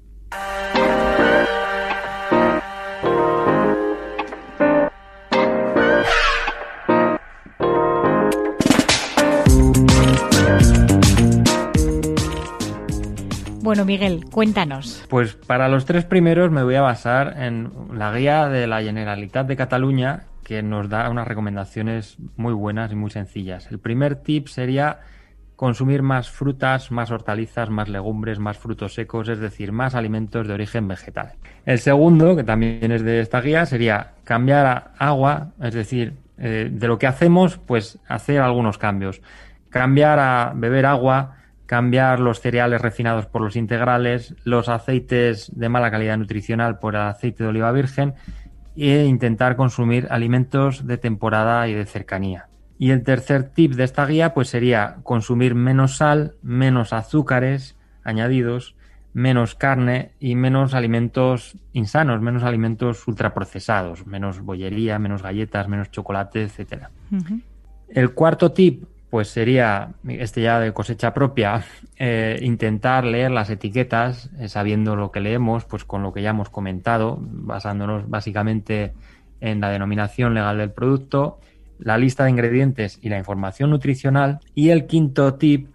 Bueno, 13.62 13.84
Miguel, 13.84 14.24
cuéntanos. 14.28 15.06
Pues 15.08 15.34
para 15.34 15.68
los 15.68 15.84
tres 15.84 16.04
primeros 16.04 16.50
me 16.50 16.64
voy 16.64 16.74
a 16.74 16.80
basar 16.80 17.36
en 17.38 17.70
la 17.94 18.12
guía 18.12 18.48
de 18.48 18.66
la 18.66 18.82
Generalitat 18.82 19.46
de 19.46 19.54
Cataluña, 19.54 20.24
que 20.42 20.64
nos 20.64 20.88
da 20.88 21.08
unas 21.08 21.28
recomendaciones 21.28 22.16
muy 22.36 22.54
buenas 22.54 22.90
y 22.90 22.96
muy 22.96 23.10
sencillas. 23.10 23.70
El 23.70 23.78
primer 23.78 24.16
tip 24.16 24.48
sería 24.48 24.98
consumir 25.54 26.02
más 26.02 26.28
frutas, 26.28 26.90
más 26.90 27.12
hortalizas, 27.12 27.70
más 27.70 27.88
legumbres, 27.88 28.40
más 28.40 28.58
frutos 28.58 28.94
secos, 28.94 29.28
es 29.28 29.38
decir, 29.38 29.70
más 29.70 29.94
alimentos 29.94 30.48
de 30.48 30.54
origen 30.54 30.88
vegetal. 30.88 31.34
El 31.64 31.78
segundo, 31.78 32.34
que 32.34 32.42
también 32.42 32.90
es 32.90 33.04
de 33.04 33.20
esta 33.20 33.40
guía, 33.40 33.64
sería 33.64 34.14
cambiar 34.24 34.66
a 34.66 34.92
agua, 34.98 35.52
es 35.62 35.72
decir, 35.72 36.14
eh, 36.36 36.68
de 36.68 36.88
lo 36.88 36.98
que 36.98 37.06
hacemos, 37.06 37.58
pues 37.58 38.00
hacer 38.08 38.40
algunos 38.40 38.76
cambios. 38.76 39.22
Cambiar 39.70 40.18
a 40.18 40.52
beber 40.52 40.84
agua, 40.84 41.36
cambiar 41.72 42.20
los 42.20 42.42
cereales 42.42 42.82
refinados 42.82 43.24
por 43.24 43.40
los 43.40 43.56
integrales, 43.56 44.34
los 44.44 44.68
aceites 44.68 45.50
de 45.56 45.70
mala 45.70 45.90
calidad 45.90 46.18
nutricional 46.18 46.78
por 46.78 46.94
el 46.94 47.00
aceite 47.00 47.44
de 47.44 47.48
oliva 47.48 47.72
virgen 47.72 48.12
e 48.76 49.06
intentar 49.06 49.56
consumir 49.56 50.06
alimentos 50.10 50.86
de 50.86 50.98
temporada 50.98 51.66
y 51.68 51.72
de 51.72 51.86
cercanía. 51.86 52.48
Y 52.76 52.90
el 52.90 53.02
tercer 53.02 53.44
tip 53.44 53.72
de 53.72 53.84
esta 53.84 54.04
guía 54.04 54.34
pues 54.34 54.50
sería 54.50 54.96
consumir 55.02 55.54
menos 55.54 55.96
sal, 55.96 56.34
menos 56.42 56.92
azúcares 56.92 57.74
añadidos, 58.04 58.76
menos 59.14 59.54
carne 59.54 60.12
y 60.20 60.34
menos 60.34 60.74
alimentos 60.74 61.56
insanos, 61.72 62.20
menos 62.20 62.42
alimentos 62.42 63.08
ultraprocesados, 63.08 64.06
menos 64.06 64.42
bollería, 64.42 64.98
menos 64.98 65.22
galletas, 65.22 65.68
menos 65.68 65.90
chocolate, 65.90 66.42
etc. 66.42 66.88
El 67.88 68.12
cuarto 68.12 68.52
tip 68.52 68.84
pues 69.12 69.28
sería, 69.28 69.90
este 70.08 70.40
ya 70.40 70.58
de 70.58 70.72
cosecha 70.72 71.12
propia, 71.12 71.66
eh, 71.98 72.38
intentar 72.40 73.04
leer 73.04 73.30
las 73.30 73.50
etiquetas 73.50 74.30
eh, 74.38 74.48
sabiendo 74.48 74.96
lo 74.96 75.10
que 75.12 75.20
leemos, 75.20 75.66
pues 75.66 75.84
con 75.84 76.02
lo 76.02 76.14
que 76.14 76.22
ya 76.22 76.30
hemos 76.30 76.48
comentado, 76.48 77.18
basándonos 77.20 78.08
básicamente 78.08 78.94
en 79.42 79.60
la 79.60 79.68
denominación 79.68 80.32
legal 80.32 80.56
del 80.56 80.70
producto, 80.70 81.40
la 81.78 81.98
lista 81.98 82.24
de 82.24 82.30
ingredientes 82.30 83.00
y 83.02 83.10
la 83.10 83.18
información 83.18 83.68
nutricional. 83.68 84.40
Y 84.54 84.70
el 84.70 84.86
quinto 84.86 85.34
tip, 85.34 85.68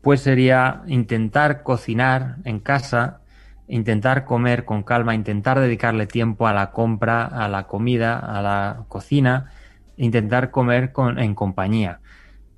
pues 0.00 0.20
sería 0.20 0.82
intentar 0.86 1.64
cocinar 1.64 2.36
en 2.44 2.60
casa, 2.60 3.18
intentar 3.66 4.24
comer 4.24 4.64
con 4.64 4.84
calma, 4.84 5.16
intentar 5.16 5.58
dedicarle 5.58 6.06
tiempo 6.06 6.46
a 6.46 6.52
la 6.52 6.70
compra, 6.70 7.24
a 7.24 7.48
la 7.48 7.64
comida, 7.66 8.16
a 8.16 8.40
la 8.42 8.84
cocina, 8.86 9.50
intentar 9.96 10.52
comer 10.52 10.92
con, 10.92 11.18
en 11.18 11.34
compañía 11.34 11.98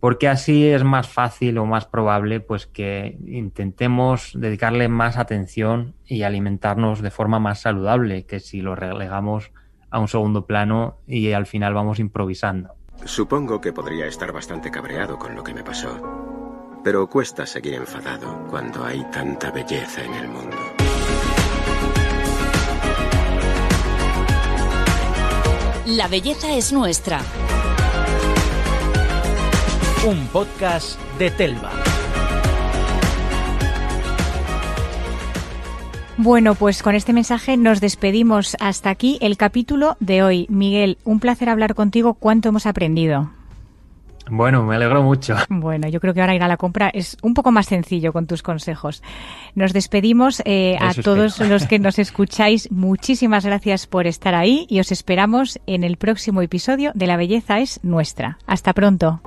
porque 0.01 0.29
así 0.29 0.67
es 0.67 0.85
más 0.85 1.09
fácil 1.09 1.59
o 1.59 1.67
más 1.67 1.87
probable 1.87 2.41
pues 2.41 2.67
que 2.67 3.19
intentemos 3.27 4.33
dedicarle 4.35 4.89
más 4.89 5.17
atención 5.17 5.95
y 6.07 6.23
alimentarnos 6.23 7.03
de 7.03 7.11
forma 7.11 7.41
más 7.41 7.61
saludable 7.61 8.25
que 8.25 8.41
si 8.41 8.61
lo 8.61 8.75
relegamos 8.75 9.51
a 9.91 9.99
un 9.99 10.09
segundo 10.09 10.47
plano 10.47 10.99
y 11.07 11.33
al 11.33 11.47
final 11.47 11.75
vamos 11.75 11.99
improvisando. 11.99 12.75
Supongo 13.05 13.61
que 13.61 13.73
podría 13.73 14.07
estar 14.07 14.33
bastante 14.33 14.71
cabreado 14.71 15.19
con 15.19 15.35
lo 15.35 15.43
que 15.43 15.55
me 15.55 15.65
pasó, 15.65 16.81
pero 16.85 17.09
cuesta 17.09 17.47
seguir 17.47 17.75
enfadado 17.75 18.47
cuando 18.51 18.85
hay 18.85 19.05
tanta 19.11 19.51
belleza 19.51 20.05
en 20.05 20.15
el 20.15 20.29
mundo. 20.29 20.57
La 25.87 26.07
belleza 26.07 26.55
es 26.55 26.73
nuestra 26.73 27.21
un 30.07 30.27
podcast 30.29 31.01
de 31.19 31.31
Telva. 31.31 31.71
Bueno, 36.17 36.55
pues 36.55 36.83
con 36.83 36.95
este 36.95 37.13
mensaje 37.13 37.57
nos 37.57 37.81
despedimos. 37.81 38.57
Hasta 38.61 38.91
aquí 38.91 39.19
el 39.21 39.37
capítulo 39.37 39.97
de 40.01 40.23
hoy. 40.23 40.47
Miguel, 40.49 40.99
un 41.05 41.21
placer 41.21 41.49
hablar 41.49 41.75
contigo. 41.75 42.15
¿Cuánto 42.15 42.49
hemos 42.49 42.67
aprendido? 42.67 43.31
Bueno, 44.31 44.63
me 44.65 44.77
alegro 44.77 45.03
mucho. 45.03 45.37
Bueno, 45.49 45.89
yo 45.89 46.01
creo 46.01 46.13
que 46.13 46.21
ahora 46.21 46.35
ir 46.35 46.43
a 46.43 46.49
la 46.49 46.59
compra 46.59 46.91
es 46.93 47.17
un 47.23 47.35
poco 47.35 47.51
más 47.51 47.67
sencillo 47.67 48.13
con 48.13 48.27
tus 48.27 48.43
consejos. 48.43 49.03
Nos 49.55 49.73
despedimos 49.73 50.43
eh, 50.45 50.77
a 50.81 50.93
todos 50.95 51.41
los 51.41 51.67
que 51.67 51.79
nos 51.79 51.99
escucháis. 51.99 52.71
Muchísimas 52.71 53.45
gracias 53.45 53.87
por 53.87 54.07
estar 54.07 54.35
ahí 54.35 54.67
y 54.69 54.81
os 54.81 54.93
esperamos 54.93 55.59
en 55.67 55.83
el 55.83 55.97
próximo 55.97 56.43
episodio 56.43 56.93
de 56.95 57.07
La 57.07 57.17
Belleza 57.17 57.61
es 57.61 57.81
Nuestra. 57.83 58.39
Hasta 58.47 58.73
pronto. 58.75 59.21